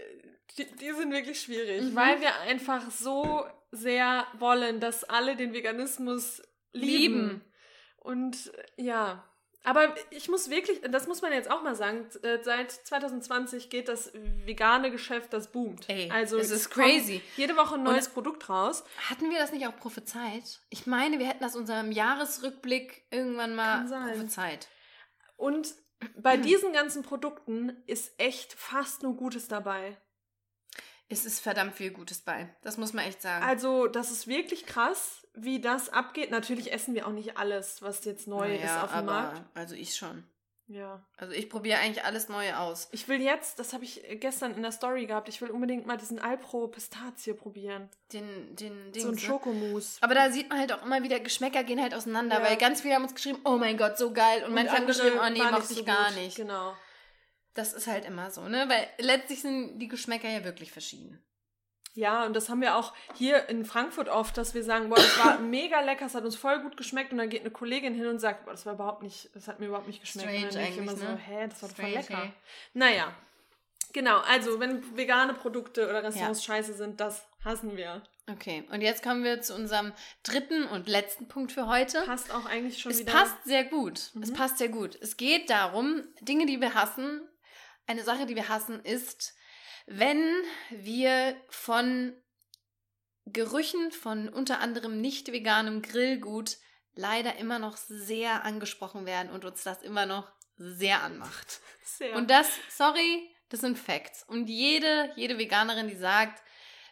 [0.57, 1.95] die, die sind wirklich schwierig, Mhm.
[1.95, 6.41] weil wir einfach so sehr wollen, dass alle den Veganismus
[6.71, 6.87] lieben.
[7.27, 7.41] Lieben.
[7.97, 9.23] Und ja,
[9.67, 13.89] aber ich muss wirklich, das muss man jetzt auch mal sagen, äh, seit 2020 geht
[13.89, 15.89] das vegane Geschäft, das boomt.
[15.89, 17.21] Ey, also es ist crazy.
[17.35, 18.85] Jede Woche ein neues Produkt raus.
[19.09, 20.61] Hatten wir das nicht auch prophezeit?
[20.69, 24.69] Ich meine, wir hätten das unserem Jahresrückblick irgendwann mal prophezeit.
[25.35, 25.75] Und
[26.15, 29.97] bei diesen ganzen Produkten ist echt fast nur Gutes dabei.
[31.09, 32.49] Es ist verdammt viel Gutes bei.
[32.63, 33.43] Das muss man echt sagen.
[33.45, 36.31] Also, das ist wirklich krass, wie das abgeht.
[36.31, 39.41] Natürlich essen wir auch nicht alles, was jetzt neu Naja, ist auf dem aber, Markt.
[39.53, 40.23] Also ich schon.
[40.69, 41.01] Ja.
[41.15, 42.89] Also ich probiere eigentlich alles Neue aus.
[42.91, 45.95] Ich will jetzt, das habe ich gestern in der Story gehabt, ich will unbedingt mal
[45.95, 47.89] diesen Alpro Pistazie probieren.
[48.11, 49.19] Den, den, Dings, so ein ne?
[49.21, 49.97] Schokomousse.
[50.01, 52.43] Aber da sieht man halt auch immer wieder, Geschmäcker gehen halt auseinander, Ja.
[52.45, 54.43] weil ganz viele haben uns geschrieben, oh mein Gott, so geil.
[54.43, 56.17] Und, manche haben geschrieben, oh nee, mochte ich so gar gut.
[56.17, 56.35] nicht.
[56.35, 56.75] Genau.
[57.57, 58.65] Das ist halt immer so, ne?
[58.69, 61.23] Weil letztlich sind die Geschmäcker ja wirklich verschieden.
[61.93, 65.17] Ja, und das haben wir auch hier in Frankfurt oft, dass wir sagen, boah, das
[65.17, 68.05] war mega lecker, es hat uns voll gut geschmeckt und dann geht eine Kollegin hin
[68.05, 70.29] und sagt, boah, das war überhaupt nicht, das hat mir überhaupt nicht geschmeckt.
[70.29, 71.17] Strange und dann denk ich immer eigentlich, so, ne?
[71.17, 72.23] hä, das war voll Strange, lecker.
[72.25, 72.33] ey.
[72.73, 73.15] Naja,
[73.93, 78.03] genau, also wenn vegane Produkte oder Restaurants scheiße sind, das hassen wir.
[78.29, 79.91] Okay, und jetzt kommen wir zu unserem
[80.21, 82.03] dritten und letzten Punkt für heute.
[82.03, 83.13] Passt auch eigentlich schon es wieder.
[83.13, 83.97] passt sehr gut.
[84.21, 84.33] Es Mhm.
[84.33, 84.95] passt sehr gut.
[85.01, 87.21] Es geht darum, Dinge, die wir hassen.
[87.87, 89.33] Eine Sache, die wir hassen, ist,
[89.85, 90.33] wenn
[90.69, 92.13] wir von
[93.25, 96.57] Gerüchen von unter anderem nicht veganem Grillgut
[96.95, 101.61] leider immer noch sehr angesprochen werden und uns das immer noch sehr anmacht.
[101.83, 102.15] Sehr.
[102.15, 104.23] Und das, sorry, das sind Facts.
[104.27, 106.43] Und jede, jede Veganerin, die sagt,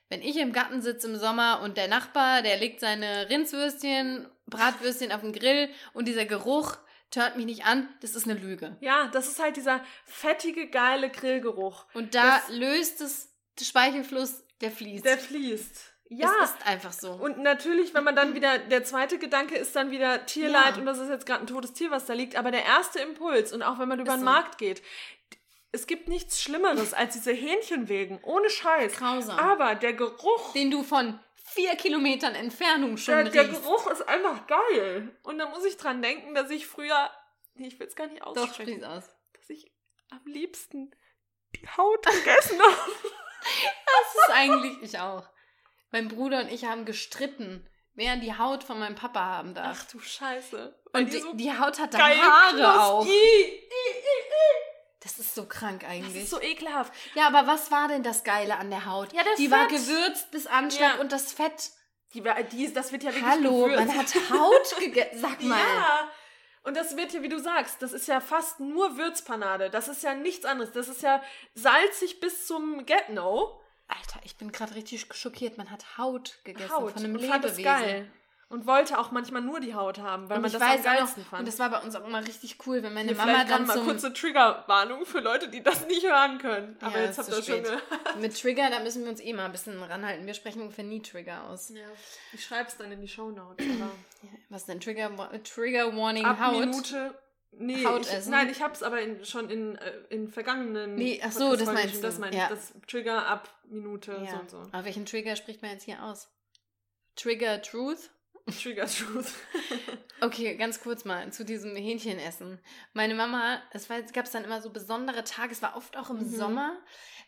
[0.07, 5.11] wenn ich im Garten sitze im Sommer und der Nachbar, der legt seine Rindswürstchen, Bratwürstchen
[5.11, 6.77] auf den Grill und dieser Geruch
[7.13, 8.75] hört mich nicht an, das ist eine Lüge.
[8.81, 11.85] ja, das ist halt dieser fettige, geile Grillgeruch.
[11.93, 13.29] Und da Das- löst es,
[13.59, 15.05] der Speichelfluss, der fließt.
[15.05, 15.91] Der fließt.
[16.09, 16.29] Ja.
[16.43, 17.13] Es ist einfach so.
[17.13, 20.77] Und natürlich, wenn man dann wieder, der zweite Gedanke ist dann wieder Tierleid Ja.
[20.79, 23.51] und das ist jetzt gerade ein totes Tier, was da liegt, aber der erste Impuls
[23.53, 24.25] und auch wenn man über Ist den so.
[24.25, 24.83] Markt geht,
[25.71, 28.93] es gibt nichts Schlimmeres als diese Hähnchenwegen, ohne Scheiß.
[28.93, 29.37] Grausam.
[29.39, 33.45] Aber der Geruch, den du von vier Kilometern Entfernung schon der, der.
[33.47, 35.15] Geruch ist einfach geil.
[35.23, 37.09] Und da muss ich dran denken, dass ich früher,
[37.53, 39.09] nee, ich will es gar nicht Doch, aussprechen, sprich aus.
[39.33, 39.71] dass ich
[40.09, 40.91] am liebsten
[41.55, 42.91] die Haut gegessen habe.
[43.41, 45.27] Das ist eigentlich ich auch.
[45.91, 49.77] Mein Bruder und ich haben gestritten, wer die Haut von meinem Papa haben darf.
[49.85, 50.77] Ach du Scheiße.
[50.91, 52.13] Weil und die, so die Haut hatte Haare
[52.57, 53.05] knusprig- auch.
[53.05, 54.24] I, i, i, i.
[55.05, 56.23] Das ist so krank Das eigentlich.
[56.23, 56.91] ist so ekelhaft.
[57.13, 59.13] ja, aber was war denn das Geile an der Haut?
[59.13, 59.77] Ja, das die war Fett.
[59.77, 60.99] gewürzt bis Anschlag Ja.
[61.01, 61.71] und das Fett.
[62.13, 63.85] Die, war- die, das wird ja wirklich Hallo, gewürzt.
[63.85, 65.19] man hat Haut gegessen.
[65.21, 65.57] Sag mal.
[65.59, 66.09] Ja.
[66.63, 69.69] Und das wird ja, wie du sagst, das ist ja fast nur Würzpanade.
[69.69, 70.71] Das ist ja nichts anderes.
[70.71, 71.21] Das ist ja
[71.53, 73.61] salzig bis zum Get-No.
[73.87, 75.59] Alter, ich bin gerade richtig schockiert.
[75.59, 76.93] Man hat Haut gegessen Haut.
[76.93, 77.63] von einem und fand es Lebewesen.
[77.85, 78.11] geil.
[78.47, 81.23] Und wollte auch manchmal nur die Haut haben, weil und man das weiß am geilsten
[81.23, 81.39] auch fand.
[81.39, 83.79] und das war bei uns auch immer richtig cool, wenn meine Hier Mama dann mal
[83.79, 86.77] kurze Triggerwarnung für Leute, die das nicht hören können.
[86.79, 87.83] Aber Ja, jetzt habt ihr schon gehört.
[88.19, 90.27] mit Trigger, da müssen wir uns eh mal ein bisschen ranhalten.
[90.27, 91.69] Wir sprechen ungefähr nie Trigger aus.
[91.69, 91.87] Ja.
[92.33, 93.65] Ich schreib's dann in die Shownotes.
[93.81, 93.91] Aber
[94.49, 95.09] Was denn Trigger
[95.43, 96.59] Trigger Warning ab Haut?
[96.59, 97.15] Minute.
[97.57, 100.95] Nee, Haut ich, nein, ich hab's aber in, schon in, äh, in vergangenen.
[100.95, 102.01] Nee, ach so, das meinst du.
[102.01, 102.43] Das meine Ja.
[102.43, 102.49] ich.
[102.49, 104.39] Das Trigger ab Minute so Ja.
[104.39, 104.57] und so.
[104.71, 106.29] Aber welchen Trigger spricht man jetzt hier aus?
[107.15, 108.11] Trigger Truth?
[108.47, 109.33] Trigger Truth.
[110.21, 112.59] Okay, ganz kurz mal zu diesem Hähnchenessen.
[112.93, 116.17] Meine Mama, es gab es dann immer so besondere Tage, es war oft auch im
[116.19, 116.29] Mhm.
[116.29, 116.77] Sommer,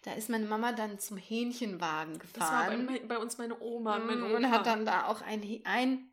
[0.04, 3.08] da ist meine Mama dann zum Hähnchenwagen Das war bei, gefahren.
[3.10, 4.36] bei uns meine Oma und mein Mm, Opa.
[4.38, 6.10] und hat dann da auch ein, ein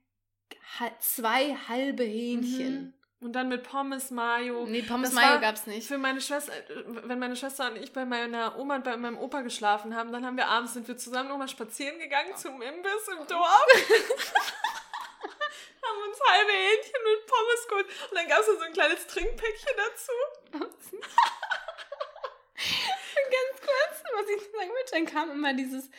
[0.98, 2.82] zwei halbe Hähnchen.
[2.86, 2.94] Mhm.
[3.20, 4.66] Und dann mit Pommes, Mayo.
[4.66, 5.86] Nee, Pommes Das Mayo gab's nicht.
[5.86, 9.16] Für meine Schwester, äh, wenn meine Schwester und ich bei meiner Oma und bei meinem
[9.16, 13.08] Opa geschlafen haben, dann haben wir abends sind wir zusammen nochmal spazieren gegangen zum Imbiss
[13.18, 13.66] im Dorf.
[16.06, 17.86] uns halbe Hähnchen mit Pommes geholt.
[18.10, 20.12] Und dann gab es so ein kleines Trinkpäckchen dazu.
[23.34, 25.90] Ganz kurz, was ich sagen wollte, dann kam immer dieses,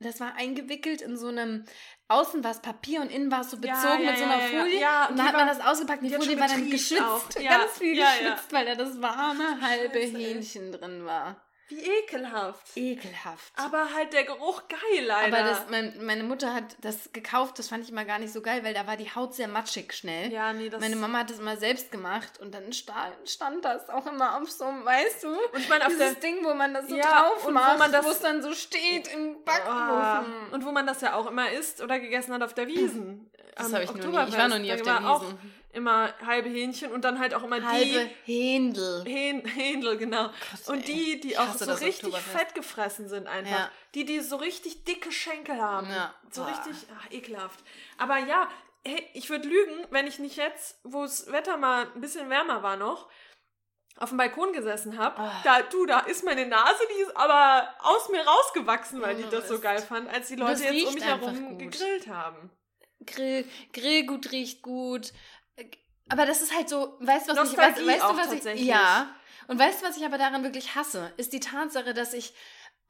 [0.00, 1.64] das war eingewickelt in so einem,
[2.08, 4.30] außen war es Papier und innen war es so Ja, bezogen ja, mit so ja,
[4.30, 4.60] einer ja, ja.
[4.62, 4.80] Folie.
[4.80, 6.68] Ja, und und dann hat man das ausgepackt und die Folie war dann.
[7.42, 8.10] Ja, Ganz viel ja, ja.
[8.34, 9.98] geschwitzt, weil da das warme halbe.
[9.98, 11.40] Hähnchen drin war.
[11.68, 12.76] Wie ekelhaft.
[12.76, 13.52] Ekelhaft.
[13.56, 15.36] Aber halt der Geruch geil, leider.
[15.38, 18.42] Aber das, mein, meine Mutter hat das gekauft, das fand ich immer gar nicht so
[18.42, 20.30] geil, weil da war die Haut sehr matschig schnell.
[20.30, 23.88] ja, nee, das Meine Mama hat das immer selbst gemacht und dann sta stand das
[23.88, 26.18] auch immer auf so einem, weißt du, Und ich meine, auf dieses.
[26.20, 28.42] Ding, wo man das so Ja, drauf und wo macht, man das- wo es dann
[28.42, 29.36] so steht im
[29.66, 30.34] Ah, Backofen.
[30.52, 33.30] und wo man das ja auch immer isst oder gegessen hat auf der Wiesen.
[33.56, 34.28] Das habe ich noch nie.
[34.28, 35.38] Ich war noch nie auf der Wiesen.
[35.74, 39.04] Immer halbe Hähnchen und dann halt auch immer Halbe die Händel.
[39.04, 40.30] Hähn, Händel, genau.
[40.66, 40.82] und ey.
[40.82, 43.58] die, die auch so richtig fett gefressen sind einfach.
[43.58, 43.70] Ja.
[43.94, 45.88] Die, die so richtig dicke Schenkel haben.
[45.90, 46.14] Ja.
[46.30, 46.50] So Boah.
[46.50, 47.60] richtig, ach, ekelhaft.
[47.98, 48.48] Aber ja,
[48.86, 52.62] hey, ich würde lügen, wenn ich nicht jetzt, wo das Wetter mal ein bisschen wärmer
[52.62, 53.08] war noch,
[53.96, 55.18] auf dem Balkon gesessen habe.
[55.20, 55.40] Ah.
[55.44, 59.48] Da, du, da ist meine Nase, die ist aber aus mir rausgewachsen, weil die das
[59.48, 61.58] so geil fand, als die Und Leute jetzt um mich herum gut.
[61.58, 62.50] gegrillt haben.
[63.06, 65.12] Grill, Grillgut riecht gut.
[66.08, 68.60] Aber das ist halt so, weißt du, was ich, Nostalgie weißt auch du, was ich,
[68.64, 69.14] ja.
[69.48, 72.34] Und weißt du, was ich aber daran wirklich hasse, ist die Tatsache, dass ich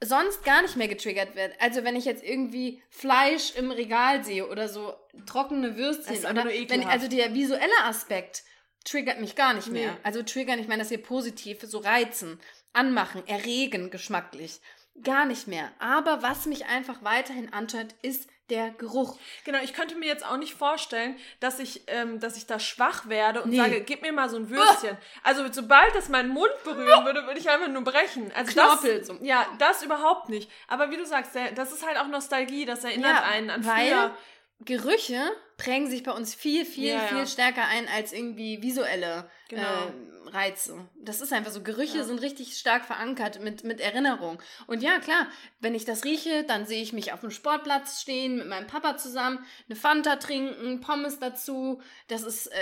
[0.02, 1.54] sonst gar nicht mehr getriggert werde.
[1.60, 4.94] Also wenn ich jetzt irgendwie Fleisch im Regal sehe oder so
[5.26, 8.42] trockene Würstchen oder wenn, also der visuelle Aspekt
[8.84, 9.92] triggert mich gar nicht mehr.
[9.92, 9.98] Nee.
[10.02, 12.38] Also triggern, ich meine das hier positiv, so reizen,
[12.72, 14.60] anmachen, erregen geschmacklich.
[15.02, 15.72] Gar nicht mehr.
[15.78, 19.16] Aber was mich einfach weiterhin antört, ist der Geruch.
[19.44, 23.08] Genau, ich könnte mir jetzt auch nicht vorstellen, dass ich, ähm, dass ich da schwach
[23.08, 23.56] werde und Nee.
[23.56, 24.98] sage, gib mir mal so ein Würstchen.
[25.22, 28.30] Also sobald das meinen Mund berühren würde, würde ich einfach nur brechen.
[28.34, 29.12] Also Knorpel das.
[29.22, 30.50] Ja, das überhaupt nicht.
[30.68, 34.16] Aber wie du sagst, das ist halt auch Nostalgie, das erinnert einen an weil früher.
[34.64, 35.20] Gerüche
[35.56, 37.06] prägen sich bei uns viel, viel, Ja, ja.
[37.08, 39.62] viel stärker ein als irgendwie visuelle Genau.
[39.62, 40.86] äh, Reize.
[40.96, 41.62] Das ist einfach so.
[41.62, 42.04] Gerüche Ja.
[42.04, 44.42] sind richtig stark verankert mit, mit Erinnerung.
[44.66, 45.26] Und ja, klar,
[45.60, 48.96] wenn ich das rieche, dann sehe ich mich auf dem Sportplatz stehen, mit meinem Papa
[48.96, 51.80] zusammen, eine Fanta trinken, Pommes dazu.
[52.08, 52.58] Das ist, äh,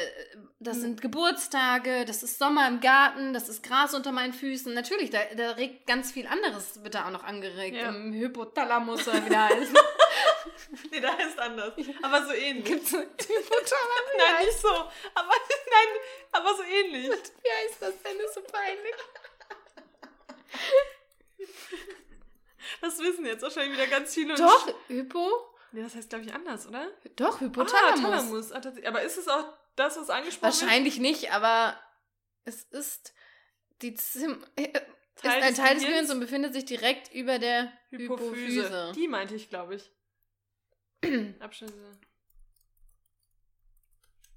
[0.60, 0.80] das Mhm.
[0.82, 4.72] sind Geburtstage, das ist Sommer im Garten, das ist Gras unter meinen Füßen.
[4.74, 7.76] Natürlich, da, da regt ganz viel anderes, wird da auch noch angeregt.
[7.76, 7.88] Ja.
[7.88, 9.72] Im Hypothalamus oder wie der heißt.
[10.90, 11.72] Nee, da ist anders.
[12.02, 12.64] Aber so ähnlich.
[12.64, 14.12] Gibt's Hypothalamus?
[14.16, 14.68] Nein, nicht so.
[14.68, 14.88] Aber
[15.70, 15.88] nein,
[16.32, 17.10] aber so ähnlich.
[17.10, 18.18] Wie heißt das denn?
[18.18, 18.94] Das ist so peinlich.
[22.80, 24.34] Das wissen jetzt wahrscheinlich wieder ganz viele.
[24.34, 25.28] Doch, Hypo?
[25.72, 26.90] Nee, das heißt, glaube ich, anders, oder?
[27.16, 28.48] Doch, Ah, Hypothalamus.
[28.50, 28.52] Thalamus.
[28.52, 28.88] Ah.
[28.88, 30.62] Aber ist es auch das, was angesprochen wird?
[30.62, 31.78] Wahrscheinlich nicht, aber
[32.44, 33.14] es ist
[33.80, 34.82] die Zim äh, ist
[35.22, 36.10] Teil ein Teil des Gehirns?
[36.10, 38.64] Und befindet sich direkt über der Hypophyse.
[38.64, 38.92] Hypophyse.
[38.94, 39.90] Die meinte ich, glaube ich.
[41.40, 41.74] Abschnitte.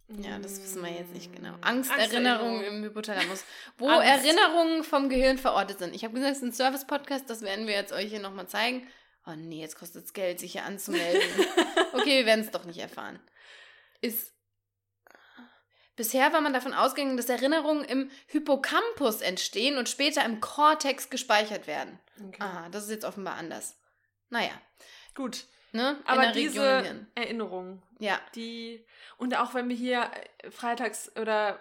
[0.07, 1.55] Ja, das wissen wir jetzt nicht genau.
[1.61, 3.43] Angsterinnerungen im Hypothalamus.
[3.77, 4.07] Wo Angst.
[4.07, 5.95] Erinnerungen vom Gehirn verortet sind.
[5.95, 8.87] Ich habe gesagt, es ist ein Service-Podcast, das werden wir jetzt euch hier nochmal zeigen.
[9.25, 11.21] Oh nee, jetzt kostet es Geld, sich hier anzumelden.
[11.93, 13.19] okay, wir werden es doch nicht erfahren.
[14.01, 14.33] Ist.
[15.95, 21.67] Bisher war man davon ausgegangen, dass Erinnerungen im Hippocampus entstehen und später im Cortex gespeichert
[21.67, 21.99] werden.
[22.27, 22.41] Okay.
[22.41, 23.79] Aha, das ist jetzt offenbar anders.
[24.29, 24.51] Naja,
[25.15, 25.45] Gut.
[25.75, 25.97] Ne?
[26.05, 27.07] Aber Region diese Hirn.
[27.15, 28.19] Erinnerungen, Ja.
[28.33, 28.85] die.
[29.17, 30.09] Und auch wenn wir hier
[30.43, 31.59] äh, freitags oder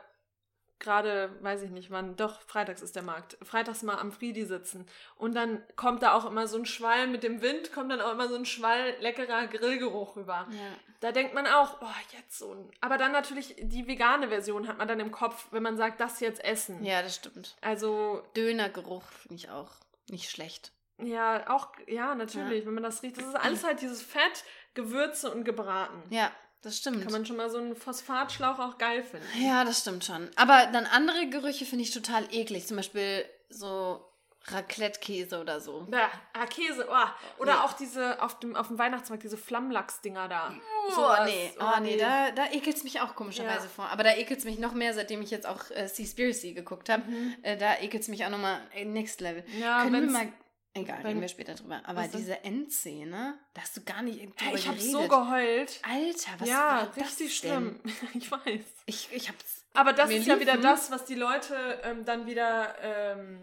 [0.81, 4.87] gerade, weiß ich nicht wann, doch, freitags ist der Markt, freitags mal am Friedi sitzen.
[5.17, 8.13] Und dann kommt da auch immer so ein Schwall mit dem Wind, kommt dann auch
[8.13, 10.47] immer so ein Schwall leckerer Grillgeruch rüber.
[10.51, 10.59] Ja.
[11.01, 11.87] Da denkt man auch, oh,
[12.17, 12.71] jetzt so ein.
[12.81, 16.21] Aber dann natürlich die vegane Version hat man dann im Kopf, wenn man sagt, das
[16.21, 16.85] jetzt essen.
[16.85, 17.57] Ja, das stimmt.
[17.61, 19.71] Also, Dönergeruch finde ich auch
[20.09, 20.73] nicht schlecht.
[21.03, 23.17] Ja, auch, ja, natürlich, wenn man das riecht.
[23.19, 26.03] Das ist alles halt dieses Fett, Gewürze und gebraten.
[26.11, 26.31] Ja,
[26.63, 27.03] das stimmt.
[27.03, 29.27] Kann man schon mal so einen Phosphatschlauch auch geil finden.
[29.41, 30.31] Ja, das stimmt schon.
[30.37, 32.67] Aber dann andere Gerüche finde ich total eklig.
[32.67, 34.05] Zum Beispiel so
[34.47, 35.87] Raclette-Käse oder so.
[35.91, 37.41] Ja, ah, Käse, oh.
[37.43, 37.59] Oder Nee.
[37.61, 40.55] auch diese auf dem, auf dem Weihnachtsmarkt, diese Flammlachs-Dinger da.
[40.89, 41.25] Oh, Sowas.
[41.27, 43.71] nee, Oh, oh, nee, da, da ekelt es mich auch komischerweise Ja.
[43.75, 43.87] vor.
[43.89, 47.03] Aber da ekelt es mich noch mehr, seitdem ich jetzt auch äh, Seaspiracy geguckt habe.
[47.43, 49.45] Äh, da ekelt es mich auch nochmal äh, next level.
[49.47, 49.61] Mhm.
[49.63, 50.33] Ja, Können wir mal.
[50.77, 51.81] Egal, reden wir später drüber.
[51.85, 55.81] Aber diese Endszene, da hast du gar nicht drüber Hey, ich habe so geheult.
[55.83, 57.81] Alter, was ja, war das richtig denn?
[57.81, 57.81] schlimm.
[58.15, 58.65] Ich weiß.
[58.87, 59.65] Ich, ich hab's.
[59.73, 63.39] Aber das ist ja lief- wieder das, was die Leute ähm, dann wieder, ähm,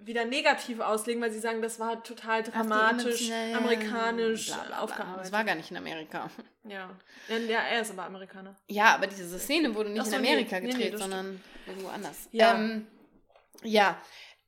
[0.00, 4.78] wieder negativ auslegen, weil sie sagen, das war total dramatisch, amerikanisch bla, bla, bla.
[4.80, 5.20] aufgearbeitet.
[5.26, 6.28] Das war gar nicht in Amerika.
[6.64, 6.90] ja.
[7.28, 8.56] ja, er ist aber Amerikaner.
[8.66, 10.28] Ja, aber diese Szene wurde nicht so, in nee.
[10.32, 12.28] Amerika Nee, nee, gedreht, das sondern irgendwo anders.
[12.32, 12.54] Ja.
[12.54, 12.86] Ähm,
[13.62, 14.00] ja.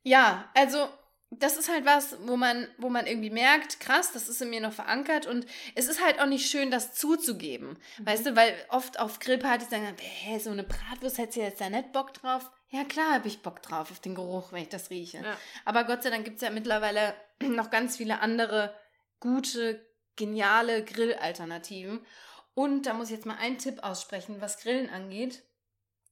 [0.03, 0.89] Ja, also
[1.31, 4.61] das ist halt was, wo man, wo man irgendwie merkt, krass, das ist in mir
[4.61, 7.77] noch verankert und es ist halt auch nicht schön, das zuzugeben.
[7.97, 8.05] Mhm.
[8.05, 11.69] Weißt du, weil oft auf Grillpartys sagen, hä, so eine Bratwurst, hättest du jetzt da
[11.69, 12.51] nicht Bock drauf?
[12.69, 15.17] Ja, klar habe ich Bock drauf, auf den Geruch, wenn ich das rieche.
[15.17, 15.37] Ja.
[15.65, 18.75] Aber Gott sei Dank gibt es ja mittlerweile noch ganz viele andere
[19.19, 22.05] gute, geniale Grillalternativen.
[22.53, 25.43] Und da muss ich jetzt mal einen Tipp aussprechen, was Grillen angeht.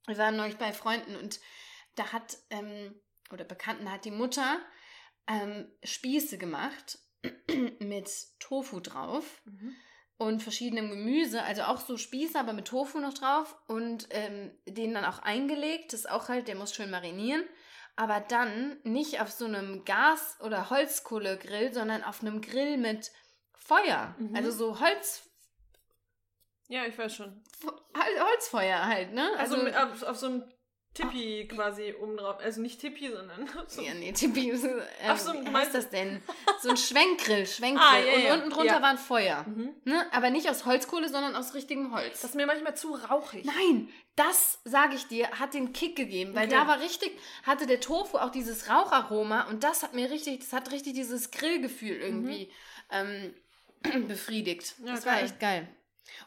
[0.07, 1.39] Wir waren neulich bei Freunden und
[1.95, 2.99] da hat, ähm,
[3.32, 4.59] oder Bekannten hat die Mutter
[5.28, 6.99] ähm, Spieße gemacht
[7.80, 8.09] mit
[8.39, 9.76] Tofu drauf Mhm.
[10.17, 14.93] und verschiedenem Gemüse, also auch so Spieße, aber mit Tofu noch drauf und ähm, den
[14.93, 15.93] dann auch eingelegt.
[15.93, 17.43] Das ist auch halt, der muss schön marinieren.
[17.95, 23.11] Aber dann nicht auf so einem Gas- oder Holzkohlegrill, sondern auf einem Grill mit
[23.53, 24.15] Feuer.
[24.17, 24.36] Mhm.
[24.36, 25.30] Also so Holz,
[26.67, 27.43] Ja, ich weiß schon.
[27.63, 29.30] Hol- Holzfeuer halt, ne?
[29.38, 30.43] Also, mit, auf, auf so einem
[30.93, 32.37] Tippi quasi oben drauf.
[32.39, 36.21] Also nicht Tippi, sondern so Ja, nee, Tipi, ähm, Ach so, wie heißt das denn?
[36.61, 37.85] So ein Schwenkgrill, Schwenkgrill.
[37.85, 38.81] Ah, ja, und ja, unten drunter ja.
[38.81, 39.43] war ein Feuer.
[39.47, 39.73] Mhm.
[39.83, 40.05] Ne?
[40.13, 42.21] Aber nicht aus Holzkohle, sondern aus richtigem Holz.
[42.21, 43.43] Das ist mir manchmal zu rauchig.
[43.43, 46.55] Nein, das sage ich dir, hat den Kick gegeben, weil Okay.
[46.55, 47.11] da war richtig,
[47.43, 51.31] hatte der Tofu auch dieses Raucharoma und das hat mir richtig, das hat richtig dieses
[51.31, 52.49] Grillgefühl irgendwie
[52.91, 53.33] ähm,
[54.07, 54.75] befriedigt.
[54.79, 54.87] Mhm.
[54.87, 55.25] Ja, das war geil.
[55.25, 55.67] echt geil.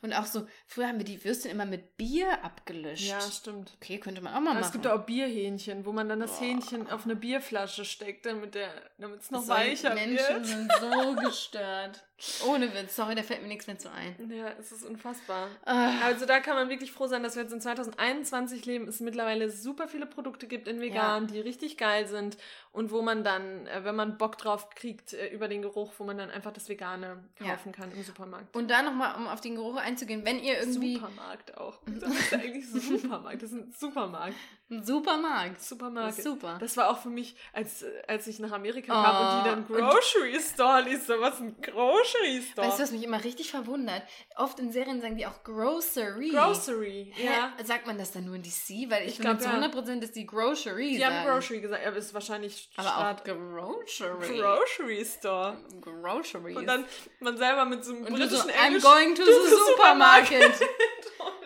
[0.03, 3.07] Und auch so, früher haben wir die Würstchen immer mit Bier abgelöscht.
[3.09, 3.72] Ja, stimmt.
[3.77, 4.64] Okay, könnte man auch mal machen.
[4.64, 6.47] es gibt ja auch Bierhähnchen, wo man dann das Boah.
[6.47, 10.47] Hähnchen auf eine Bierflasche steckt, damit es noch So weicher Menschen wird.
[10.47, 12.05] sind so gestört.
[12.46, 14.30] Ohne Witz, sorry, da fällt mir nichts mehr zu ein.
[14.30, 15.48] Ja, es ist unfassbar.
[15.66, 19.00] Ah, Also da kann man wirklich froh sein, dass wir jetzt in 2021 leben, es
[19.00, 22.38] mittlerweile super viele Produkte gibt in vegan, die richtig geil sind
[22.72, 26.04] und wo man dann, äh, wenn man Bock drauf kriegt, äh, über den Geruch, wo
[26.04, 27.50] man dann einfach das Vegane Ja.
[27.50, 28.56] kaufen kann im Supermarkt.
[28.56, 31.80] und da nochmal, um auf den Geruch einzugehen, wenn ihr irgendwie Supermarkt auch.
[32.00, 33.42] Das ist eigentlich Supermarkt.
[33.42, 34.34] Das ist ein Supermarkt.
[34.70, 36.22] ein Supermarkt, Supermarkt.
[36.22, 36.56] Super.
[36.60, 39.50] Das war auch für mich, als, äh, als ich nach Amerika Oh, kam und die
[39.50, 41.06] dann Grocery Store ließ.
[41.06, 42.05] So, was ein Grocery
[42.52, 42.66] Store?
[42.66, 44.02] Weißt du, was mich immer richtig verwundert?
[44.36, 46.30] Oft in Serien sagen die auch Grocery.
[46.30, 47.26] Grocery, Hä?
[47.26, 47.52] ja.
[47.64, 48.88] Sagt man das dann nur in DC?
[48.90, 49.66] Weil ich, Ich finde glaub, zu ja.
[49.66, 51.14] 100% ist die Grocery Die sagen.
[51.14, 54.38] haben Grocery gesagt, aber es ist wahrscheinlich Aber auch Grocery.
[54.38, 55.57] Grocery Store.
[55.80, 56.57] Grocery.
[56.57, 56.84] Und dann
[57.20, 58.82] man selber mit so einem Und britischen so, I'm Englisch.
[58.82, 60.61] going to to the the supermarket.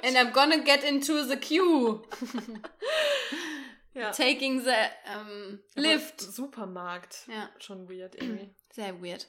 [0.02, 2.02] And I'm gonna get into the queue.
[3.94, 4.10] ja.
[4.12, 4.70] Taking the
[5.14, 6.20] Aber lift.
[6.20, 7.26] Supermarkt.
[7.28, 7.50] Ja.
[7.58, 8.50] Schon weird irgendwie.
[8.72, 9.26] Sehr weird.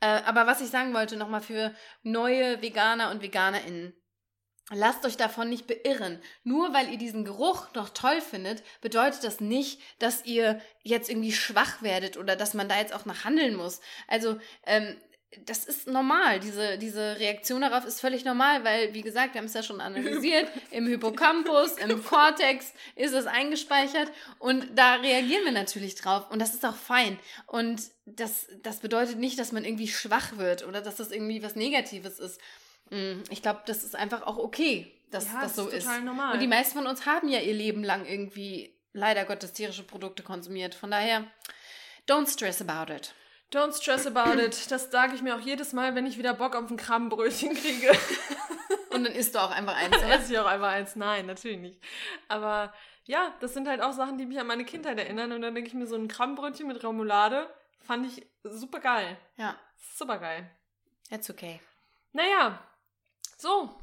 [0.00, 3.94] Äh, aber was ich sagen wollte, nochmal für neue Veganer und VeganerInnen.
[4.72, 6.22] Lasst euch davon nicht beirren.
[6.44, 11.32] Nur weil ihr diesen Geruch noch toll findet, bedeutet das nicht, dass ihr jetzt irgendwie
[11.32, 13.80] schwach werdet oder dass man da jetzt auch nach handeln muss.
[14.06, 14.96] Also, ähm,
[15.46, 16.40] das ist normal.
[16.40, 19.80] Diese, diese Reaktion darauf ist völlig normal, weil, wie gesagt, wir haben es ja schon
[19.80, 20.50] analysiert.
[20.72, 24.10] Im Hippocampus, im Cortex ist es eingespeichert
[24.40, 27.18] und da reagieren wir natürlich drauf und das ist auch fein.
[27.46, 31.54] Und das, das bedeutet nicht, dass man irgendwie schwach wird oder dass das irgendwie was
[31.54, 32.40] Negatives ist.
[32.90, 35.84] Mm, Ich glaube, das ist einfach auch okay, dass Ja, das so ist ist.
[35.84, 36.34] total normal.
[36.34, 40.24] Und die meisten von uns haben ja ihr Leben lang irgendwie leider Gottes tierische Produkte
[40.24, 40.74] konsumiert.
[40.74, 41.24] Von daher,
[42.08, 43.14] don't stress about it.
[43.52, 44.70] Don't stress about it.
[44.70, 47.90] Das sage ich mir auch jedes Mal, wenn ich wieder Bock auf ein Krabbenbrötchen kriege.
[48.90, 50.10] Und dann isst du auch einfach eins, oder?
[50.14, 50.94] Esse ich auch einfach eins.
[50.96, 51.80] Nein, natürlich nicht.
[52.28, 52.72] Aber
[53.06, 55.32] ja, das sind halt auch Sachen, die mich an meine Kindheit erinnern.
[55.32, 57.48] Und dann denke ich mir, so ein Krabbenbrötchen mit Remoulade
[57.80, 59.16] fand ich super geil.
[59.36, 59.56] Ja,
[59.96, 60.48] Super geil.
[61.08, 61.60] that's okay.
[62.12, 62.58] Naja,
[63.38, 63.74] so.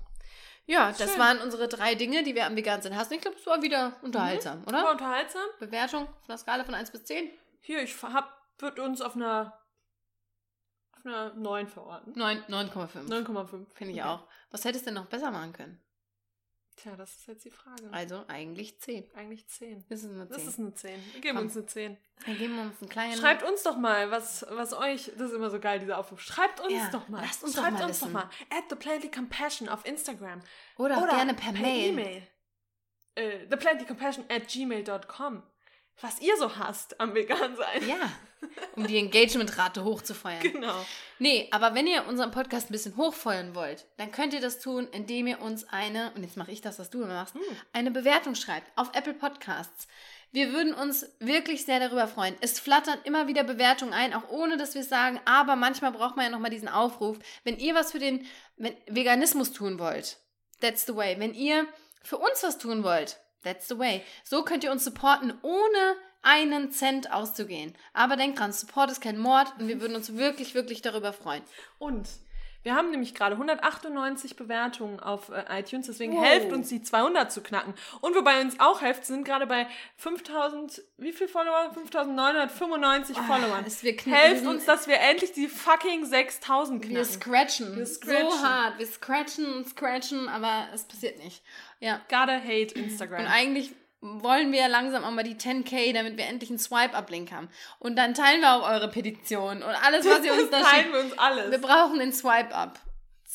[0.66, 1.20] Ja, das Schön.
[1.20, 3.14] waren unsere drei Dinge, die wir am vegan sind hassen.
[3.14, 4.92] Ich glaube, es war wieder unterhaltsam, War oder?
[4.92, 5.42] unterhaltsam.
[5.60, 7.30] Bewertung von der Skala von 1 bis 10?
[7.62, 9.60] Hier, ich hab, wird uns auf einer,
[10.94, 12.14] auf einer 9 verorten.
[12.16, 13.08] 9, 9,5.
[13.08, 13.66] 9,5.
[13.74, 14.28] Finde ich auch.
[14.52, 15.82] Was hättest du denn noch besser machen können?
[16.76, 17.90] Tja, das ist jetzt die Frage.
[17.92, 19.10] Also eigentlich 10.
[19.16, 19.84] Eigentlich 10.
[19.90, 20.30] Das ist eine 10.
[20.30, 21.14] Das ist eine 10.
[21.14, 21.46] Wir geben Komm.
[21.48, 21.98] uns eine 10.
[22.24, 23.18] Dann geben wir uns einen kleinen...
[23.18, 26.22] Schreibt uns doch mal, was, was euch, das ist immer so geil, dieser Aufruf.
[26.22, 27.22] Schreibt uns Ja, doch mal.
[27.22, 28.14] lasst uns doch Schreibt mal uns wissen.
[28.14, 28.30] doch mal.
[28.52, 30.44] At the Plenty Compassion auf Instagram.
[30.78, 31.90] Oder auch gerne per, Mail.
[31.94, 32.28] E-Mail.
[33.16, 35.42] Äh, theplentycompassion at gmail.com.
[36.02, 37.88] Was ihr so hasst am Vegan-Sein.
[37.88, 38.12] Ja,
[38.76, 40.42] um die Engagementrate hochzufeuern.
[40.42, 40.86] Genau.
[41.20, 44.88] Nee, aber wenn ihr unseren Podcast ein bisschen hochfeuern wollt, dann könnt ihr das tun,
[44.92, 47.42] indem ihr uns eine, und jetzt mache ich das, was du immer machst, Hm.
[47.74, 49.88] eine Bewertung schreibt auf Apple Podcasts.
[50.32, 52.36] Wir würden uns wirklich sehr darüber freuen.
[52.42, 56.18] Es flattern immer wieder Bewertungen ein, auch ohne dass wir es sagen, aber manchmal braucht
[56.18, 57.18] man ja nochmal diesen Aufruf.
[57.46, 58.26] Wenn ihr was für den
[58.88, 60.18] Veganismus tun wollt,
[60.60, 61.16] that's the way.
[61.18, 61.66] Wenn ihr
[62.04, 64.04] für uns was tun wollt, that's the way.
[64.24, 67.74] So könnt ihr uns supporten, ohne einen Cent auszugehen.
[67.94, 71.44] Aber denkt dran, Support ist kein Mord und wir würden uns wirklich, wirklich darüber freuen.
[71.80, 72.08] Und
[72.64, 76.26] wir haben nämlich gerade 198 Bewertungen auf äh, iTunes, deswegen Wow.
[76.26, 77.74] helft uns, die 200 zu knacken.
[78.02, 81.72] Und wobei uns auch helft, sind gerade bei 5000, wie viel Follower?
[81.74, 83.64] 5995 Followern.
[83.66, 87.06] es- wir kn- Helft wir uns, dass wir endlich die fucking 6000 Wir knacken.
[87.12, 87.76] scratchen.
[87.78, 88.30] Wir scratchen.
[88.32, 88.80] So hart.
[88.80, 91.42] Wir scratchen und scratchen, aber es passiert nicht.
[91.80, 92.02] Ja.
[92.10, 93.22] Gotta hate Instagram.
[93.22, 97.50] Und eigentlich wollen wir langsam auch mal die 10k, damit wir endlich einen Swipe-Up-Link haben.
[97.80, 100.94] Und dann teilen wir auch eure Petition und alles, was ihr uns da teilen schickt.
[100.94, 101.52] wir uns alles.
[101.52, 102.80] Wir brauchen den Swipe-Up.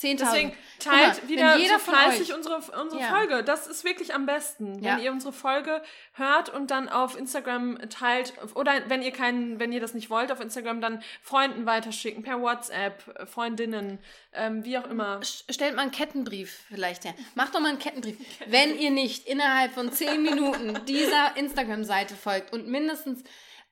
[0.02, 0.18] 10.000.
[0.18, 3.08] Deswegen mal, teilt wenn wieder jeder so fleißig euch- unsere, unsere Ja.
[3.08, 3.44] Folge.
[3.44, 4.82] Das ist wirklich am besten.
[4.82, 4.96] Ja.
[4.96, 5.82] Wenn ihr unsere Folge
[6.14, 10.32] hört und dann auf Instagram teilt oder wenn ihr keinen, wenn ihr das nicht wollt
[10.32, 13.98] auf Instagram, dann Freunden weiterschicken, per WhatsApp, Freundinnen,
[14.32, 15.20] ähm, wie auch immer.
[15.22, 17.14] Stellt mal einen Kettenbrief vielleicht her.
[17.34, 18.16] Macht doch mal einen Kettenbrief.
[18.46, 23.22] Wenn ihr nicht innerhalb von 10 Minuten dieser Instagram-Seite folgt und mindestens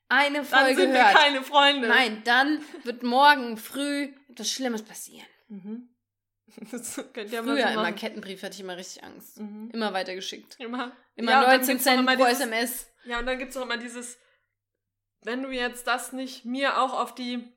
[0.08, 1.86] eine Dann Folge sind wir hört, keine Freunde.
[1.88, 5.26] nein, dann wird morgen früh etwas Schlimmes passieren.
[6.70, 7.92] Das könnt ihr mal Früher so immer.
[7.92, 9.38] Kettenbrief hatte ich immer richtig Angst.
[9.40, 9.70] Mhm.
[9.72, 10.56] Immer weitergeschickt.
[10.58, 12.86] Immer, Immer Ja, und dann 19 gibt's auch Cent immer pro dieses- SMS.
[13.04, 14.18] Ja, und dann gibt es auch immer dieses,
[15.22, 17.48] wenn du jetzt das nicht mir auch auf die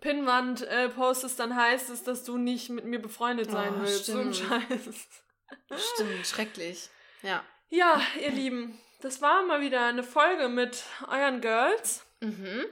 [0.00, 4.06] Pinnwand äh, postest, dann heißt es, dass du nicht mit mir befreundet sein Oh, willst.
[4.06, 4.50] So ein stimmt.
[4.70, 5.08] Scheiß.
[5.94, 6.88] Stimmt, schrecklich.
[7.22, 7.42] Ja.
[7.68, 12.04] Ja, ihr Lieben, das war mal wieder eine Folge mit euren Girls.
[12.20, 12.64] Mhm.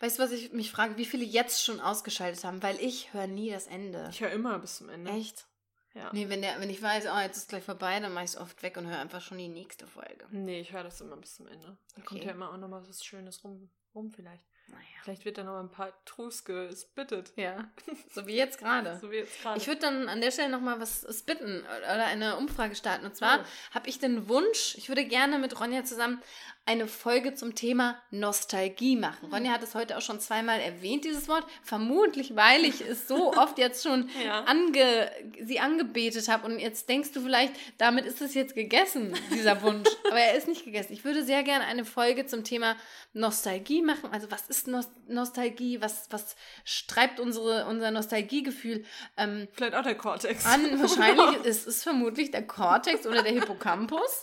[0.00, 2.62] Weißt du, was ich mich frage, wie viele jetzt schon ausgeschaltet haben?
[2.62, 4.08] Weil ich höre nie das Ende.
[4.10, 5.10] Ich höre immer bis zum Ende.
[5.12, 5.46] Echt?
[5.94, 6.10] Ja.
[6.12, 8.36] Nee, wenn, der, wenn ich weiß, oh, jetzt ist gleich vorbei, dann mache ich es
[8.36, 10.24] oft weg und höre einfach schon die nächste Folge.
[10.30, 11.76] Nee, ich höre das immer bis zum Ende.
[11.96, 12.28] Da kommt Okay.
[12.28, 14.44] ja immer auch nochmal was Schönes rum, rum vielleicht.
[14.68, 14.82] Naja.
[15.02, 17.32] Vielleicht wird da nochmal ein paar Trus gespittet.
[17.34, 17.68] Ja,
[18.14, 19.00] so wie jetzt gerade.
[19.00, 19.58] So wie jetzt gerade.
[19.58, 23.04] Ich würde dann an der Stelle nochmal was spitten oder eine Umfrage starten.
[23.04, 23.44] Und zwar Oh.
[23.74, 26.22] habe ich den Wunsch, ich würde gerne mit Ronja zusammen
[26.66, 29.22] eine Folge zum Thema Nostalgie machen.
[29.22, 29.32] Hm.
[29.32, 31.44] Ronja hat es heute auch schon zweimal erwähnt, dieses Wort.
[31.64, 34.44] Vermutlich, weil ich es so oft jetzt schon Ja.
[34.44, 35.10] ange,
[35.42, 36.46] sie angebetet habe.
[36.46, 39.88] Und jetzt denkst du vielleicht, damit ist es jetzt gegessen, dieser Wunsch.
[40.06, 40.92] Aber er ist nicht gegessen.
[40.92, 42.76] Ich würde sehr gerne eine Folge zum Thema
[43.12, 44.10] Nostalgie machen.
[44.12, 45.80] Also was ist Nos Nostalgie?
[45.80, 48.84] Was, was streibt unsere, unser Nostalgiegefühl
[49.16, 50.46] ähm, Vielleicht auch der Cortex.
[50.46, 50.60] an?
[50.80, 54.22] Wahrscheinlich ist es vermutlich der Cortex oder der Hippocampus.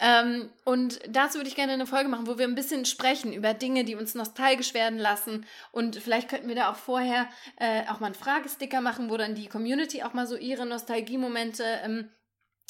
[0.00, 3.54] Ähm, und dazu würde ich gerne eine Folge machen, wo wir ein bisschen sprechen über
[3.54, 5.46] Dinge, die uns nostalgisch werden lassen.
[5.72, 9.34] Und vielleicht könnten wir da auch vorher äh, auch mal einen Fragesticker machen, wo dann
[9.34, 12.10] die Community auch mal so ihre Nostalgiemomente ähm,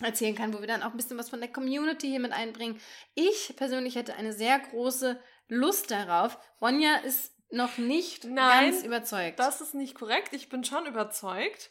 [0.03, 2.81] erzählen kann, wo wir dann auch ein bisschen was von der Community hier mit einbringen.
[3.15, 6.39] Ich persönlich hätte eine sehr große Lust darauf.
[6.61, 9.39] Ronja ist noch nicht Nein, ganz überzeugt.
[9.39, 10.33] Das ist nicht korrekt.
[10.35, 11.71] Ich bin schon überzeugt.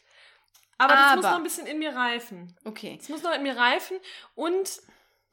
[0.76, 2.56] Aber, das muss Aber- noch ein bisschen in mir reifen.
[2.64, 2.98] okay.
[3.00, 3.96] Es muss noch in mir reifen.
[4.34, 4.80] Und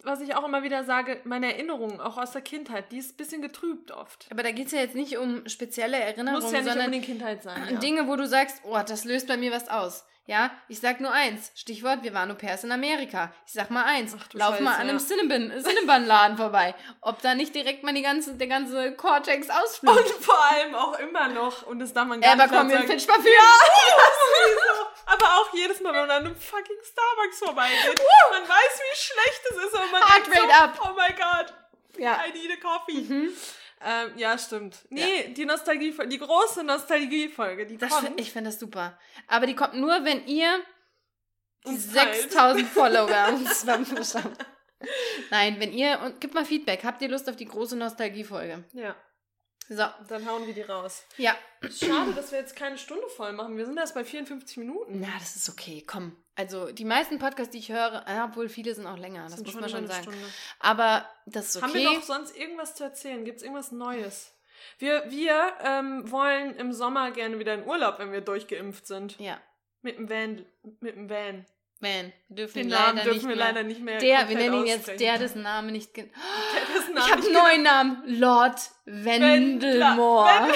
[0.04, 3.18] was ich auch immer wieder sage, meine Erinnerungen, auch aus der Kindheit, die ist ein
[3.18, 4.28] bisschen getrübt oft.
[4.30, 7.06] Aber da geht es ja jetzt nicht um spezielle Erinnerungen, Muss ja nicht sondern unbedingt
[7.06, 7.62] Kindheit sein.
[7.72, 7.80] Ja.
[7.80, 10.06] Dinge, wo du sagst, oh, das löst bei mir was aus.
[10.28, 11.52] Ja, ich sag nur eins.
[11.56, 13.32] Stichwort, wir waren Au pairs in Amerika.
[13.46, 14.16] Ich sag mal eins.
[14.20, 15.06] Ach Lauf mal Scheiße, an einem ja.
[15.06, 16.74] Cinnabon, Cinnabon-Laden vorbei.
[17.02, 19.96] Ob da nicht direkt mal die ganze, der ganze Cortex ausflügt.
[19.96, 22.66] Und vor allem auch immer noch, und das darf man gar Er nicht mir laut
[22.66, 22.88] ein sagen.
[22.88, 23.24] Fitch-Parfüm.
[24.34, 24.88] Sowieso.
[25.06, 28.02] Aber auch jedes Mal, wenn man an einem fucking Starbucks vorbeigeht,
[28.32, 30.80] man weiß, wie schlecht es ist, aber man Heart denkt so, rate up.
[30.90, 31.54] oh my god,
[32.00, 32.20] Ja.
[32.28, 33.02] I need a coffee.
[33.02, 33.30] Mhm.
[33.82, 34.78] Ähm, ja, stimmt.
[34.90, 38.20] Nee, die Nostalgie, die große Nostalgie-Folge, die Das kommt.
[38.20, 38.98] ich finde das super.
[39.28, 40.50] Aber die kommt nur, wenn ihr
[41.66, 42.16] die Uns teilt.
[42.16, 44.46] 6000 Follower uns verschafft.
[45.30, 46.84] Nein, wenn ihr, und gib mal Feedback.
[46.84, 48.64] Habt ihr Lust auf die große Nostalgie-Folge?
[48.74, 48.96] ja.
[49.68, 49.84] So.
[50.08, 51.04] Dann hauen wir die raus.
[51.18, 51.36] Ja.
[51.64, 53.58] Schade, dass wir jetzt keine Stunde voll machen.
[53.58, 55.00] Wir sind erst bei 54 Minuten.
[55.00, 55.84] Na, das ist okay.
[55.86, 56.16] Komm.
[56.36, 59.46] Also, die meisten Podcasts, die ich höre, ja, obwohl viele sind auch länger, das Sind
[59.48, 60.04] muss man schon sagen.
[60.04, 60.20] Stunde.
[60.60, 61.66] Aber das ist okay.
[61.66, 63.26] Haben wir noch sonst irgendwas zu erzählen?
[63.26, 64.34] Gibt es irgendwas Neues?
[64.78, 69.20] Wir, wir ähm, wollen im Sommer gerne wieder in Urlaub, wenn wir durchgeimpft sind.
[69.20, 69.40] ja,
[69.82, 70.46] Mit dem Van.
[70.82, 71.46] Mit dem Van.
[71.80, 73.46] Man, wir dürfen Den Namen leider dürfen nicht wir mehr.
[73.46, 73.98] leider nicht mehr.
[74.00, 75.96] Der, wir nennen ihn jetzt der, dessen Name nicht.
[75.98, 78.04] Der, dessen ich Namen habe einen neuen Namen.
[78.20, 80.30] Lord Wendelmore.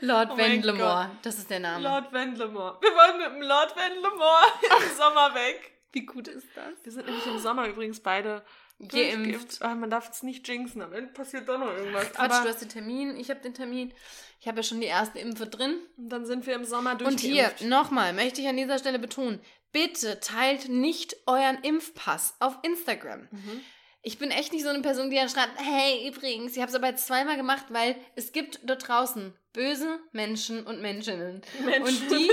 [0.00, 1.10] Lord Oh Wendelmore.
[1.22, 1.84] Das ist der Name.
[1.86, 2.78] Lord Wendlemore.
[2.80, 4.46] Wir wollen mit dem Lord Wendlemore
[4.90, 5.72] im Sommer weg.
[5.92, 6.84] Wie gut ist das?
[6.84, 8.42] Wir sind nämlich im Sommer übrigens beide
[8.78, 9.60] Geimpft.
[9.60, 12.12] Ah, man darf es nicht jinxen, am Ende passiert doch noch irgendwas.
[12.12, 13.92] Quatsch, du hast den Termin, ich habe den Termin.
[14.40, 15.78] Ich habe ja schon die erste Impfe drin.
[15.96, 20.18] dann sind wir im Sommer Und hier, nochmal, möchte ich an dieser Stelle betonen, bitte
[20.20, 23.28] teilt nicht euren Impfpass auf Instagram.
[23.30, 23.60] Mhm.
[24.02, 26.74] Ich bin echt nicht so eine Person, die dann schreibt, hey, übrigens, ich habe es
[26.74, 31.42] aber jetzt zweimal gemacht, weil es gibt dort draußen böse Menschen und Menschinnen.
[31.62, 31.82] Menschen.
[31.84, 32.30] Und die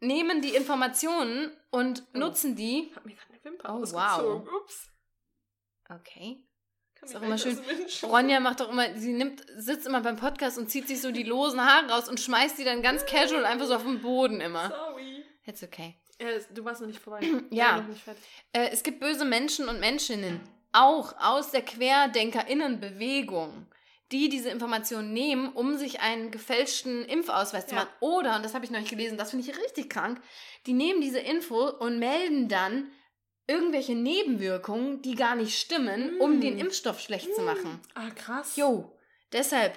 [0.06, 2.18] nehmen die Informationen und Oh.
[2.18, 2.88] nutzen die.
[2.90, 4.48] Ich hab mir gerade eine Wimper Oh, ausgezogen.
[4.62, 4.90] Ups.
[5.88, 6.45] Okay.
[7.06, 7.58] Ist auch immer schön.
[8.02, 11.22] Ronja macht doch immer, sie nimmt, sitzt immer beim Podcast und zieht sich so die
[11.22, 14.68] losen Haare raus und schmeißt die dann ganz casual einfach so auf den Boden immer.
[14.68, 15.24] Sorry.
[15.46, 15.94] It's okay.
[16.20, 17.20] Ja, du warst noch nicht vorbei.
[17.50, 17.82] Ja.
[17.82, 18.02] Nicht.
[18.52, 20.40] Äh, es gibt böse Menschen und Menschinnen,
[20.72, 23.66] auch aus der Querdenkerinnenbewegung,
[24.12, 27.82] die diese Informationen nehmen, um sich einen gefälschten Impfausweis zu Ja.
[27.82, 27.92] machen.
[28.00, 30.20] Oder, und das habe ich noch nicht gelesen, das finde ich richtig krank,
[30.66, 32.88] die nehmen diese Info und melden dann
[33.48, 36.40] irgendwelche Nebenwirkungen, die gar nicht stimmen, um Mm.
[36.40, 37.80] den Impfstoff schlecht zu machen.
[37.94, 38.56] Ah, krass.
[38.56, 38.92] Jo,
[39.32, 39.74] deshalb,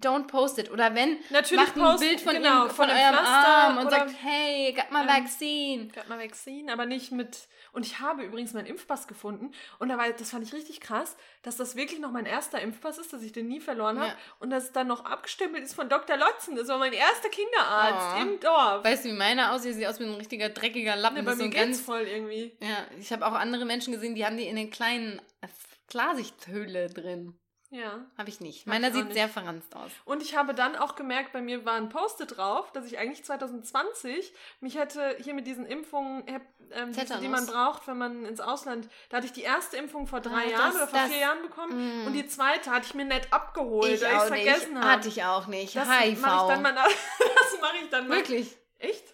[0.00, 0.70] don't post it.
[0.70, 4.10] Oder wenn, Natürlich macht ein Bild von, genau, ihrem, von, dem eurem Arm und sagt,
[4.22, 5.88] hey, got my Ähm, vaccine.
[5.88, 7.46] Got mal Vaccine, aber nicht mit.
[7.72, 9.50] Und ich habe übrigens meinen Impfpass gefunden.
[9.80, 12.98] Und da war, das fand ich richtig krass, dass das wirklich noch mein erster Impfpass
[12.98, 14.10] ist, dass ich den nie verloren habe.
[14.10, 14.16] Ja.
[14.38, 16.16] Und dass es dann noch abgestempelt ist von Dr.
[16.16, 16.54] Lotzen.
[16.54, 18.22] Das war mein erster Kinderarzt Oh.
[18.22, 18.84] im Dorf.
[18.84, 19.74] Weißt du, wie meine aussieht?
[19.74, 21.16] Sieht aus wie ein richtiger dreckiger Lappen.
[21.18, 22.56] ne, Das bei so mir geht's ganz, voll irgendwie.
[22.60, 25.48] ja, ich habe auch andere Menschen gesehen, die haben die in den kleinen äh,
[25.88, 27.34] Klarsichthöhle drin.
[27.70, 28.04] Ja.
[28.16, 28.60] Habe ich nicht.
[28.60, 29.14] Hab Meiner ich sieht nicht.
[29.14, 29.90] sehr verranzt aus.
[30.04, 33.24] Und ich habe dann auch gemerkt, bei mir war ein Post-it drauf, dass ich eigentlich
[33.24, 36.24] 2020 mich hätte hier mit diesen Impfungen,
[36.72, 37.28] ähm, die Tetanus.
[37.28, 40.48] man braucht, wenn man ins Ausland, da hatte ich die erste Impfung vor drei Ah,
[40.50, 42.06] Jahren das- oder vor das- vier Jahren bekommen Mm.
[42.06, 44.88] und die zweite hatte ich mir nett abgeholt, ich weil ich es vergessen habe.
[44.90, 45.74] Hatte ich auch nicht.
[45.74, 46.20] Das HIV.
[46.20, 46.74] mache ich dann mal
[47.18, 48.16] Das mache ich dann mal.
[48.18, 48.56] Wirklich.
[48.78, 49.13] Echt?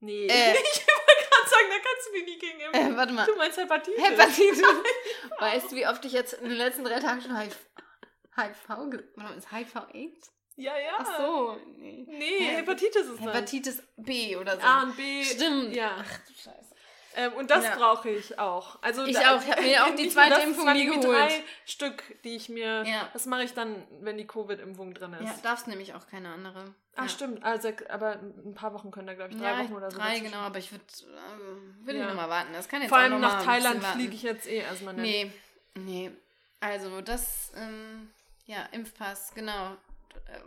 [0.00, 0.26] Nee.
[0.26, 0.54] Äh.
[0.72, 2.94] Ich wollte gerade sagen, da kannst du mich nie gegen impfen.
[2.94, 3.26] Äh, warte mal.
[3.26, 4.02] Du meinst Hepatitis.
[4.02, 4.62] Hepatitis.
[5.38, 7.56] weißt du, wie oft ich jetzt in den letzten drei Tagen schon HIV,
[8.36, 10.32] HIV, warte ist HIV AIDS?
[10.56, 10.92] Ja, ja.
[10.98, 11.58] Ach so.
[11.78, 12.04] Nee.
[12.06, 12.56] Nee?
[12.56, 13.20] Hepatitis ist das.
[13.20, 14.62] Hepatitis B oder so.
[14.62, 15.24] A und B.
[15.24, 15.74] Stimmt.
[15.74, 15.96] Ja.
[15.98, 16.69] Ach du Scheiße.
[17.16, 17.74] Ähm, und das Ja.
[17.76, 18.78] brauche ich auch.
[18.82, 19.42] Also Ich da- auch.
[19.42, 21.04] Ich hab mir auch die zweite das, Impfung nie geholt.
[21.04, 22.84] drei Stück, die ich mir.
[22.86, 23.08] Ja.
[23.12, 25.22] Das mache ich dann, wenn die Covid-Impfung drin ist.
[25.24, 26.72] Ja, darfst nämlich auch keine andere.
[26.94, 27.08] Ah, ja.
[27.08, 27.42] stimmt.
[27.44, 29.98] Also, aber ein paar Wochen können da, glaube ich, drei ja, Wochen oder so.
[29.98, 32.02] Drei, genau, aber ich würde äh, würd Ja.
[32.02, 32.52] ich nochmal warten.
[32.52, 34.94] Das kann jetzt Vor auch allem noch mal nach Thailand fliege ich jetzt eh erstmal
[34.94, 35.32] nicht.
[35.74, 36.10] Nee, nee.
[36.60, 38.10] Also das, ähm,
[38.46, 39.76] ja, Impfpass, genau.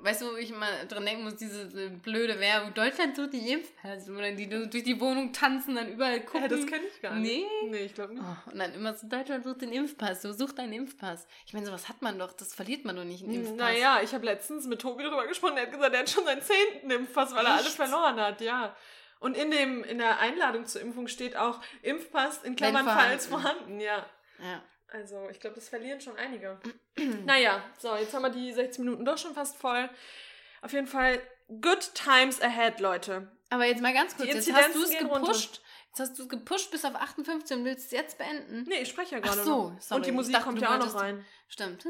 [0.02, 3.52] Weißt du, wo ich immer dran denken muss, diese äh, blöde Werbung, Deutschland sucht die
[3.52, 6.44] Impfpass, oder die du durch die Wohnung tanzen, dann überall gucken.
[6.44, 7.32] Ja, das kenne ich gar nicht.
[7.32, 7.70] Nee?
[7.70, 8.24] Nee, ich glaube nicht.
[8.24, 11.28] Oh, und dann immer so, Deutschland sucht den Impfpass, so such deinen Impfpass.
[11.46, 13.58] Ich meine, sowas hat man doch, das verliert man doch nicht, einen Impfpass.
[13.58, 16.42] Naja, ich habe letztens mit Tobi darüber gesprochen, der hat gesagt, er hat schon seinen
[16.42, 18.76] zehnten Impfpass, weil er alles verloren hat, ja.
[19.20, 23.54] Und in, dem, in der Einladung zur Impfung steht auch Impfpass in Klammern falls vorhanden.
[23.54, 24.06] vorhanden, ja.
[24.40, 24.62] Ja.
[24.94, 26.60] Also, ich glaube, das verlieren schon einige.
[27.26, 29.90] naja, so, jetzt haben wir die 16 Minuten doch schon fast voll.
[30.62, 31.20] Auf jeden Fall,
[31.62, 33.28] good times ahead, Leute.
[33.50, 35.22] Aber jetzt mal ganz kurz, Die jetzt hast du es gehen runter.
[35.28, 35.62] gepusht.
[35.90, 38.64] Jetzt hast du es gepusht bis auf 58 und willst es jetzt beenden.
[38.68, 39.82] Nee, ich spreche ja Ach gerade so, noch.
[39.82, 41.26] sorry, Und die Musik dachte, kommt ja auch noch rein.
[41.48, 41.86] Stimmt.
[41.86, 41.90] I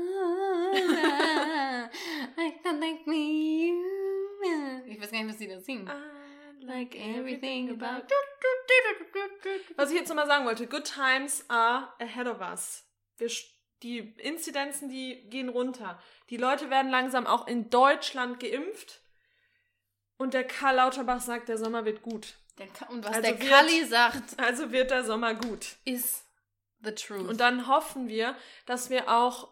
[2.64, 3.74] can like me.
[4.88, 5.90] Ich weiß gar nicht, was die da singen.
[6.62, 8.08] Like everything about.
[9.76, 12.84] Was ich jetzt nochmal sagen wollte, good times are ahead of us.
[13.18, 13.30] Wir,
[13.84, 16.02] die Inzidenzen, die gehen runter.
[16.30, 19.02] Die Leute werden langsam auch in Deutschland geimpft.
[20.18, 22.36] Und der Karl Lauterbach sagt, der Sommer wird gut.
[22.58, 25.76] Der Und was Also der wird- Kalli sagt, Also wird der Sommer gut.
[25.86, 26.24] ist
[26.84, 27.28] the truth.
[27.28, 28.36] Und dann hoffen wir,
[28.66, 29.50] dass wir auch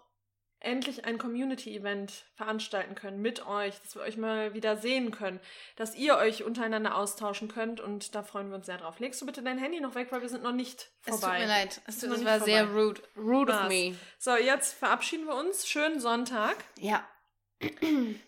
[0.62, 5.40] endlich ein Community-Event veranstalten können mit euch, dass wir euch mal wieder sehen können,
[5.76, 9.00] dass ihr euch untereinander austauschen könnt und da freuen wir uns sehr drauf.
[9.00, 11.38] Legst du bitte dein Handy noch weg, weil wir sind noch nicht es vorbei.
[11.40, 11.82] tut mir leid.
[11.88, 12.82] Es, tut- es war sehr vorbei.
[12.82, 13.02] rude.
[13.18, 13.96] Rude of me.
[14.20, 15.68] So, jetzt verabschieden wir uns.
[15.68, 16.56] Schönen Sonntag.
[16.80, 17.04] Ja.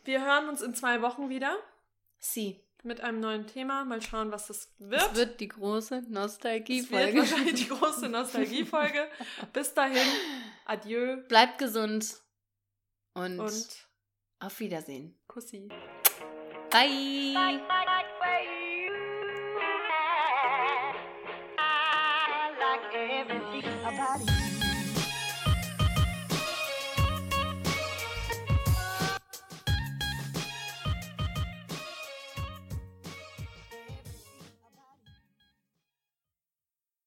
[0.04, 1.56] Wir hören uns in zwei Wochen wieder
[2.20, 2.60] Sie.
[2.84, 3.84] mit einem neuen Thema.
[3.86, 5.16] Mal schauen, was das Es wird.
[5.16, 7.18] wird die große Es wird Nostalgie-Folge.
[7.20, 9.08] wahrscheinlich die große Nostalgie-Folge.
[9.54, 10.02] Bis dahin,
[10.66, 11.18] adieu.
[11.28, 12.18] Bleibt gesund.
[13.14, 13.88] Und, Und
[14.40, 15.20] auf Wiedersehen.
[15.28, 15.70] Kussi.
[16.72, 17.62] Bye.